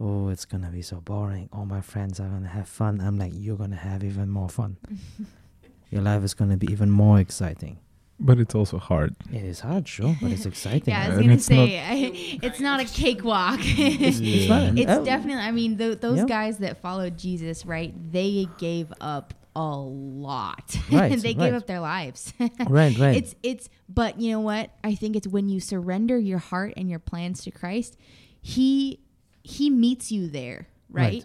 oh, 0.00 0.28
it's 0.28 0.44
gonna 0.46 0.70
be 0.70 0.82
so 0.82 1.00
boring. 1.00 1.48
All 1.52 1.66
my 1.66 1.80
friends 1.80 2.18
are 2.20 2.28
gonna 2.28 2.48
have 2.48 2.68
fun. 2.68 3.00
I'm 3.00 3.18
like, 3.18 3.32
you're 3.34 3.56
gonna 3.58 3.76
have 3.76 4.02
even 4.04 4.30
more 4.30 4.48
fun. 4.48 4.76
Your 5.90 6.02
life 6.02 6.24
is 6.24 6.34
gonna 6.34 6.56
be 6.56 6.66
even 6.72 6.90
more 6.90 7.20
exciting. 7.20 7.78
But 8.18 8.38
it's 8.38 8.54
also 8.54 8.78
hard. 8.78 9.14
It 9.32 9.42
is 9.44 9.60
hard, 9.60 9.86
sure, 9.88 10.16
but 10.22 10.30
it's 10.30 10.46
exciting. 10.46 10.94
Yeah, 10.94 11.00
I 11.00 11.04
And 11.06 11.14
was 11.16 11.20
gonna 11.22 11.32
it's 11.34 11.50
not- 11.50 11.68
say 11.68 11.78
I, 11.80 12.38
it's 12.46 12.60
not 12.60 12.80
a 12.80 12.84
cakewalk. 12.84 13.58
It's, 13.62 14.18
it's. 14.20 14.50
It's 14.80 14.90
oh, 14.90 15.04
definitely. 15.04 15.42
I 15.42 15.50
mean, 15.50 15.76
th- 15.76 16.00
those 16.00 16.18
Yeah. 16.18 16.24
guys 16.26 16.58
that 16.58 16.80
followed 16.80 17.18
Jesus, 17.18 17.66
right? 17.66 17.92
They 18.12 18.46
gave 18.58 18.92
up 19.00 19.34
a 19.56 19.76
lot. 19.76 20.76
Right, 20.90 21.10
they 21.20 21.30
right. 21.30 21.38
gave 21.38 21.54
up 21.54 21.66
their 21.66 21.80
lives. 21.80 22.32
right, 22.68 22.96
right. 22.98 23.16
It's 23.16 23.34
it's. 23.42 23.68
But 23.88 24.20
you 24.20 24.30
know 24.32 24.40
what? 24.40 24.70
I 24.84 24.94
think 24.94 25.16
it's 25.16 25.26
when 25.26 25.48
you 25.48 25.60
surrender 25.60 26.18
your 26.18 26.38
heart 26.38 26.74
and 26.76 26.88
your 26.88 26.98
plans 26.98 27.42
to 27.44 27.50
Christ, 27.50 27.96
he 28.40 29.00
he 29.42 29.70
meets 29.70 30.12
you 30.12 30.28
there, 30.28 30.68
right? 30.90 31.24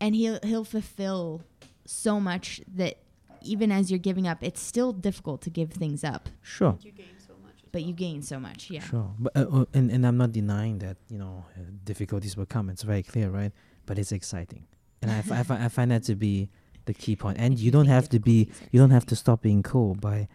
And 0.00 0.14
he'll 0.14 0.38
he'll 0.42 0.64
fulfill 0.64 1.42
so 1.84 2.20
much 2.20 2.60
that 2.74 2.98
even 3.42 3.72
as 3.72 3.90
you're 3.90 3.98
giving 3.98 4.26
up, 4.28 4.38
it's 4.42 4.60
still 4.60 4.92
difficult 4.92 5.42
to 5.42 5.50
give 5.50 5.70
things 5.72 6.04
up. 6.04 6.28
sure. 6.42 6.78
You 6.82 6.92
gain 6.92 7.06
so 7.26 7.34
much 7.42 7.54
but 7.72 7.82
you 7.82 7.92
gain 7.92 8.22
so 8.22 8.38
much. 8.38 8.70
Yeah. 8.70 8.80
Sure, 8.80 9.10
but 9.18 9.36
uh, 9.36 9.46
uh, 9.50 9.64
and 9.74 9.90
and 9.90 10.06
I'm 10.06 10.16
not 10.16 10.32
denying 10.32 10.78
that 10.78 10.96
you 11.08 11.18
know 11.18 11.44
uh, 11.56 11.62
difficulties 11.84 12.36
will 12.36 12.46
come. 12.46 12.70
It's 12.70 12.82
very 12.82 13.02
clear, 13.02 13.30
right? 13.30 13.52
But 13.86 13.98
it's 13.98 14.12
exciting, 14.12 14.66
and 15.02 15.10
I, 15.10 15.18
f- 15.18 15.32
I, 15.32 15.42
fi- 15.42 15.64
I 15.64 15.68
find 15.68 15.90
that 15.90 16.02
to 16.04 16.14
be 16.14 16.50
the 16.88 16.94
key 16.94 17.14
point. 17.14 17.38
And 17.38 17.58
you 17.60 17.70
don't 17.70 17.86
have 17.86 18.08
to 18.08 18.18
be 18.18 18.50
you 18.72 18.80
don't 18.80 18.90
have 18.90 19.06
to 19.06 19.14
stop 19.14 19.42
being 19.42 19.62
cool 19.62 19.94
by 19.94 20.26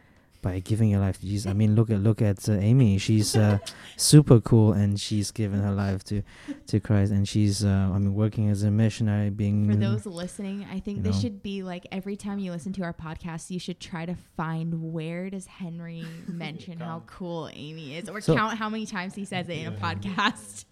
by 0.44 0.60
giving 0.60 0.90
your 0.90 1.00
life 1.00 1.20
to 1.22 1.26
Jesus. 1.26 1.50
I 1.50 1.54
mean, 1.54 1.74
look 1.74 1.90
at 1.90 2.00
look 2.02 2.22
at 2.22 2.48
uh, 2.48 2.52
Amy. 2.54 3.00
She's 3.00 3.36
uh, 3.36 3.58
super 3.98 4.40
cool, 4.42 4.74
and 4.74 5.00
she's 5.00 5.32
given 5.32 5.62
her 5.62 5.72
life 5.72 6.04
to 6.06 6.22
to 6.68 6.80
Christ, 6.80 7.12
and 7.12 7.28
she's 7.28 7.66
uh, 7.66 7.90
I 7.92 7.98
mean 7.98 8.14
working 8.14 8.50
as 8.50 8.62
a 8.62 8.70
missionary, 8.70 9.32
being 9.32 9.68
For 9.68 9.76
those 9.76 10.06
listening, 10.06 10.68
I 10.72 10.80
think 10.80 11.02
this 11.02 11.16
know. 11.16 11.22
should 11.22 11.42
be 11.42 11.64
like 11.64 11.88
every 11.92 12.16
time 12.16 12.38
you 12.38 12.52
listen 12.52 12.74
to 12.74 12.84
our 12.84 12.94
podcast, 12.94 13.50
you 13.50 13.58
should 13.60 13.80
try 13.80 14.06
to 14.06 14.16
find 14.38 14.94
where 14.94 15.32
does 15.32 15.48
Henry 15.48 16.06
mention 16.28 16.80
how 16.80 17.02
cool 17.08 17.50
Amy 17.54 17.98
is, 17.98 18.10
or 18.10 18.22
So- 18.22 18.36
count 18.36 18.58
how 18.58 18.70
many 18.70 18.86
times 18.86 19.16
he 19.16 19.26
says 19.26 19.50
it 19.50 19.58
in 19.58 19.68
a 19.68 19.72
podcast. 19.72 20.66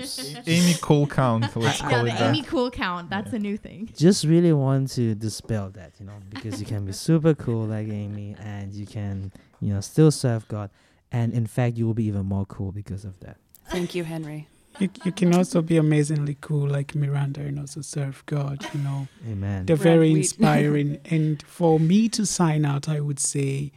Amy 0.48 0.76
Cool 0.82 1.08
Count. 1.08 1.56
Let's 1.56 1.82
yeah, 1.82 1.90
call 1.90 2.04
the 2.04 2.10
it 2.12 2.18
that. 2.20 2.36
Amy 2.36 2.44
cool 2.44 2.70
count. 2.70 3.10
That's 3.10 3.32
a 3.34 3.40
new 3.40 3.56
thing. 3.58 3.90
just 3.96 4.26
really 4.26 4.52
want 4.52 4.92
to 4.92 5.16
dispel 5.16 5.70
that, 5.72 5.94
you 6.00 6.06
know, 6.06 6.18
because 6.30 6.60
you 6.60 6.66
can 6.66 6.86
be 6.86 6.92
super 6.92 7.34
cool 7.34 7.66
like 7.66 7.88
Amy, 7.88 8.36
and 8.40 8.74
you 8.74 8.86
can 8.86 9.32
you 9.62 9.74
know 9.74 9.82
still 9.82 10.12
serve 10.12 10.48
God, 10.48 10.70
and 11.12 11.34
in 11.34 11.48
fact 11.48 11.78
you 11.78 11.86
will 11.86 11.94
be 11.94 12.06
even 12.06 12.26
more 12.26 12.46
cool 12.46 12.72
because 12.72 13.06
of 13.06 13.20
that. 13.22 13.38
Thank 13.70 13.96
you, 13.96 14.04
Henry. 14.04 14.48
You, 14.80 14.90
you 15.04 15.12
can 15.12 15.36
also 15.36 15.62
be 15.62 15.76
amazingly 15.76 16.38
cool 16.40 16.66
like 16.66 16.96
Miranda 16.96 17.42
and 17.42 17.60
also 17.60 17.82
serve 17.82 18.24
God, 18.26 18.66
you 18.74 18.80
know. 18.80 19.10
Amen. 19.30 19.66
They're 19.66 19.76
very 19.76 20.12
inspiring. 20.22 20.98
and 21.06 21.44
for 21.44 21.78
me 21.78 22.08
to 22.10 22.26
sign 22.26 22.64
out, 22.66 22.88
I 22.88 23.02
would 23.02 23.20
say 23.20 23.74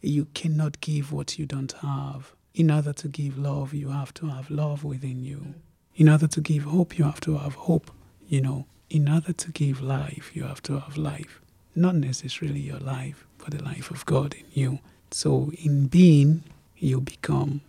you 0.00 0.24
cannot 0.34 0.80
give 0.80 1.12
what 1.12 1.38
you 1.38 1.44
don't 1.44 1.72
have. 1.82 2.32
In 2.54 2.70
order 2.70 2.94
to 2.94 3.08
give 3.08 3.38
love, 3.38 3.74
you 3.74 3.90
have 3.90 4.14
to 4.14 4.28
have 4.28 4.50
love 4.50 4.84
within 4.84 5.22
you. 5.22 5.54
In 5.96 6.08
order 6.08 6.26
to 6.26 6.40
give 6.40 6.64
hope, 6.64 6.98
you 6.98 7.04
have 7.04 7.20
to 7.20 7.36
have 7.36 7.54
hope. 7.54 7.90
You 8.26 8.40
know, 8.40 8.66
in 8.90 9.08
order 9.08 9.32
to 9.32 9.52
give 9.52 9.80
life, 9.80 10.30
you 10.34 10.44
have 10.44 10.62
to 10.62 10.78
have 10.80 10.96
life. 10.96 11.40
Not 11.74 11.94
necessarily 11.94 12.60
your 12.60 12.80
life, 12.80 13.26
but 13.36 13.50
the 13.52 13.62
life 13.62 13.90
of 13.90 14.04
God 14.06 14.34
in 14.34 14.46
you. 14.52 14.78
So, 15.10 15.50
in 15.62 15.86
being, 15.86 16.44
you 16.76 17.00
become. 17.00 17.62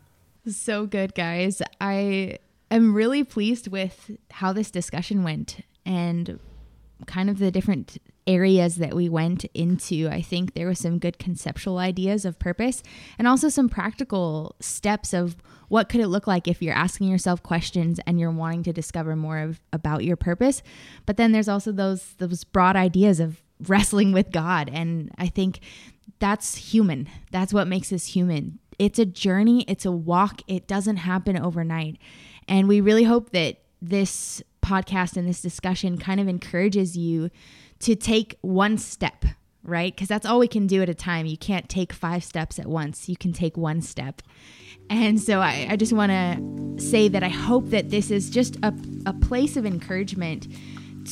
So 0.47 0.85
good, 0.85 1.15
guys. 1.15 1.61
I 1.79 2.37
am 2.71 2.93
really 2.93 3.23
pleased 3.23 3.67
with 3.67 4.11
how 4.31 4.53
this 4.53 4.71
discussion 4.71 5.23
went 5.23 5.61
and 5.85 6.39
kind 7.05 7.29
of 7.29 7.39
the 7.39 7.51
different 7.51 7.97
areas 8.27 8.75
that 8.75 8.95
we 8.95 9.09
went 9.09 9.45
into. 9.53 10.07
I 10.09 10.21
think 10.21 10.53
there 10.53 10.67
was 10.67 10.79
some 10.79 10.99
good 10.99 11.17
conceptual 11.17 11.77
ideas 11.77 12.25
of 12.25 12.37
purpose 12.37 12.83
and 13.17 13.27
also 13.27 13.49
some 13.49 13.69
practical 13.69 14.55
steps 14.59 15.13
of 15.13 15.35
what 15.67 15.89
could 15.89 16.01
it 16.01 16.07
look 16.07 16.27
like 16.27 16.47
if 16.47 16.61
you're 16.61 16.75
asking 16.75 17.09
yourself 17.09 17.41
questions 17.41 17.99
and 18.05 18.19
you're 18.19 18.31
wanting 18.31 18.63
to 18.63 18.73
discover 18.73 19.15
more 19.15 19.39
of 19.39 19.59
about 19.73 20.03
your 20.03 20.15
purpose. 20.15 20.61
But 21.05 21.17
then 21.17 21.31
there's 21.31 21.49
also 21.49 21.71
those 21.71 22.13
those 22.17 22.43
broad 22.43 22.75
ideas 22.75 23.19
of 23.19 23.41
wrestling 23.67 24.11
with 24.13 24.31
God 24.31 24.69
and 24.71 25.11
I 25.17 25.27
think 25.27 25.59
that's 26.19 26.55
human. 26.55 27.09
That's 27.31 27.53
what 27.53 27.67
makes 27.67 27.91
us 27.91 28.05
human. 28.05 28.59
It's 28.77 28.99
a 28.99 29.05
journey, 29.05 29.65
it's 29.67 29.85
a 29.85 29.91
walk. 29.91 30.41
It 30.47 30.67
doesn't 30.67 30.97
happen 30.97 31.37
overnight. 31.37 31.97
And 32.47 32.67
we 32.67 32.81
really 32.81 33.03
hope 33.03 33.31
that 33.31 33.57
this 33.81 34.41
podcast 34.61 35.17
and 35.17 35.27
this 35.27 35.41
discussion 35.41 35.97
kind 35.97 36.19
of 36.19 36.27
encourages 36.27 36.97
you 36.97 37.29
to 37.79 37.95
take 37.95 38.37
one 38.41 38.77
step, 38.77 39.25
right? 39.63 39.93
Because 39.93 40.07
that's 40.07 40.25
all 40.25 40.39
we 40.39 40.47
can 40.47 40.67
do 40.67 40.81
at 40.81 40.89
a 40.89 40.93
time. 40.93 41.25
You 41.25 41.37
can't 41.37 41.69
take 41.69 41.93
five 41.93 42.23
steps 42.23 42.59
at 42.59 42.67
once, 42.67 43.09
you 43.09 43.17
can 43.17 43.33
take 43.33 43.57
one 43.57 43.81
step. 43.81 44.21
And 44.89 45.21
so 45.21 45.39
I, 45.39 45.67
I 45.69 45.75
just 45.75 45.93
want 45.93 46.11
to 46.11 46.83
say 46.83 47.09
that 47.09 47.23
I 47.23 47.29
hope 47.29 47.69
that 47.69 47.91
this 47.91 48.09
is 48.09 48.29
just 48.29 48.57
a, 48.63 48.73
a 49.05 49.13
place 49.13 49.55
of 49.55 49.65
encouragement 49.65 50.47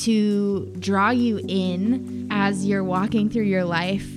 to 0.02 0.74
draw 0.80 1.12
you 1.12 1.40
in 1.48 2.28
as 2.32 2.66
you're 2.66 2.84
walking 2.84 3.30
through 3.30 3.44
your 3.44 3.66
life 3.66 4.17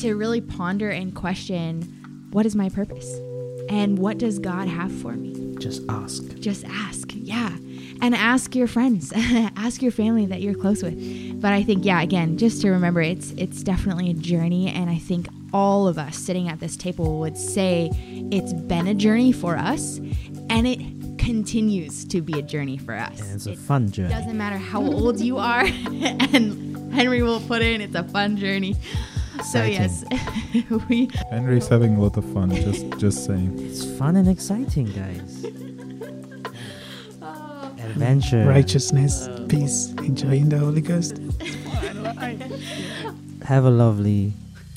to 0.00 0.14
really 0.14 0.40
ponder 0.40 0.88
and 0.90 1.14
question 1.14 1.82
what 2.32 2.46
is 2.46 2.54
my 2.54 2.68
purpose 2.68 3.12
and 3.68 3.98
what 3.98 4.18
does 4.18 4.38
God 4.38 4.68
have 4.68 4.92
for 5.00 5.12
me? 5.12 5.56
Just 5.58 5.82
ask. 5.88 6.22
Just 6.38 6.64
ask, 6.66 7.10
yeah. 7.14 7.56
And 8.02 8.14
ask 8.14 8.54
your 8.54 8.66
friends, 8.66 9.12
ask 9.16 9.82
your 9.82 9.92
family 9.92 10.24
that 10.26 10.40
you're 10.40 10.54
close 10.54 10.82
with. 10.82 11.40
But 11.40 11.52
I 11.52 11.62
think, 11.62 11.84
yeah, 11.84 12.00
again, 12.00 12.38
just 12.38 12.62
to 12.62 12.70
remember, 12.70 13.02
it's 13.02 13.32
it's 13.32 13.62
definitely 13.62 14.10
a 14.10 14.14
journey, 14.14 14.68
and 14.70 14.88
I 14.88 14.96
think 14.96 15.28
all 15.52 15.86
of 15.86 15.98
us 15.98 16.16
sitting 16.16 16.48
at 16.48 16.60
this 16.60 16.76
table 16.76 17.18
would 17.20 17.36
say 17.36 17.90
it's 18.32 18.52
been 18.54 18.86
a 18.86 18.94
journey 18.94 19.32
for 19.32 19.56
us, 19.56 19.98
and 20.48 20.66
it 20.66 20.78
continues 21.18 22.04
to 22.06 22.22
be 22.22 22.38
a 22.38 22.42
journey 22.42 22.78
for 22.78 22.94
us. 22.94 23.20
And 23.20 23.32
it's 23.34 23.46
a 23.46 23.52
It 23.52 23.58
fun 23.58 23.90
journey. 23.90 24.08
doesn't 24.14 24.36
matter 24.38 24.56
how 24.56 24.82
old 24.82 25.20
you 25.20 25.36
are, 25.36 25.64
and 25.66 26.92
Henry 26.94 27.22
will 27.22 27.40
put 27.40 27.60
in, 27.60 27.80
it's 27.82 27.94
a 27.94 28.04
fun 28.04 28.36
journey. 28.38 28.76
So 29.44 29.64
yes, 29.64 30.04
we 30.88 31.10
Henry's 31.30 31.68
having 31.68 31.96
a 31.96 32.00
lot 32.00 32.16
of 32.16 32.24
fun. 32.32 32.50
Just, 32.54 32.88
just 32.98 33.24
saying. 33.24 33.58
It's 33.58 33.84
fun 33.98 34.16
and 34.16 34.28
exciting, 34.28 34.86
guys. 34.86 35.46
Oh. 37.22 37.72
Adventure. 37.78 38.44
Righteousness, 38.46 39.26
uh, 39.26 39.46
peace, 39.48 39.92
enjoying 39.98 40.48
the 40.48 40.58
Holy 40.58 40.80
Ghost. 40.80 41.18
Have 43.44 43.64
a 43.64 43.70
lovely 43.70 44.32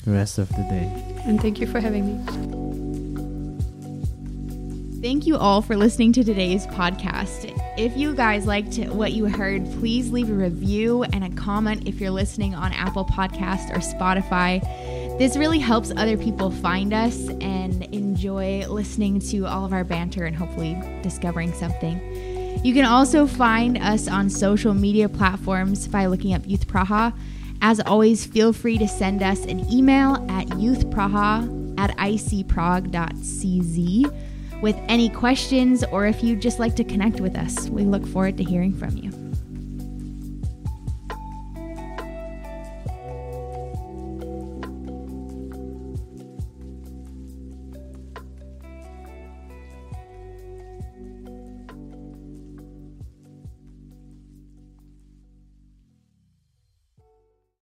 rest 0.06 0.38
of 0.38 0.48
the 0.50 0.62
day. 0.62 0.90
And 1.24 1.40
thank 1.40 1.60
you 1.60 1.66
for 1.66 1.80
having 1.80 2.06
me. 2.06 2.44
Thank 5.00 5.26
you 5.26 5.36
all 5.36 5.60
for 5.60 5.76
listening 5.76 6.12
to 6.14 6.24
today's 6.24 6.66
podcast. 6.68 7.50
If 7.76 7.96
you 7.96 8.14
guys 8.14 8.46
liked 8.46 8.78
what 8.90 9.14
you 9.14 9.24
heard, 9.24 9.64
please 9.72 10.12
leave 10.12 10.30
a 10.30 10.34
review 10.34 11.02
and 11.02 11.24
a 11.24 11.30
comment 11.30 11.88
if 11.88 12.00
you're 12.00 12.12
listening 12.12 12.54
on 12.54 12.72
Apple 12.72 13.04
Podcast 13.04 13.70
or 13.74 13.80
Spotify. 13.80 14.60
This 15.18 15.36
really 15.36 15.58
helps 15.58 15.90
other 15.96 16.16
people 16.16 16.52
find 16.52 16.94
us 16.94 17.28
and 17.40 17.82
enjoy 17.92 18.64
listening 18.68 19.18
to 19.30 19.46
all 19.46 19.64
of 19.64 19.72
our 19.72 19.82
banter 19.82 20.24
and 20.24 20.36
hopefully 20.36 20.80
discovering 21.02 21.52
something. 21.52 22.00
You 22.64 22.74
can 22.74 22.84
also 22.84 23.26
find 23.26 23.76
us 23.78 24.06
on 24.06 24.30
social 24.30 24.72
media 24.72 25.08
platforms 25.08 25.88
by 25.88 26.06
looking 26.06 26.32
up 26.32 26.46
Youth 26.46 26.68
Praha. 26.68 27.12
As 27.60 27.80
always, 27.80 28.24
feel 28.24 28.52
free 28.52 28.78
to 28.78 28.86
send 28.86 29.20
us 29.20 29.44
an 29.46 29.68
email 29.72 30.24
at 30.30 30.46
youthpraha 30.46 31.74
at 31.76 31.90
icprague.cz 31.96 32.84
with 34.64 34.80
any 34.88 35.10
questions 35.10 35.84
or 35.92 36.06
if 36.06 36.24
you'd 36.24 36.40
just 36.40 36.58
like 36.58 36.74
to 36.74 36.82
connect 36.82 37.20
with 37.20 37.36
us. 37.36 37.68
We 37.68 37.82
look 37.82 38.06
forward 38.06 38.38
to 38.38 38.44
hearing 38.44 38.72
from 38.72 38.96
you. 38.96 39.23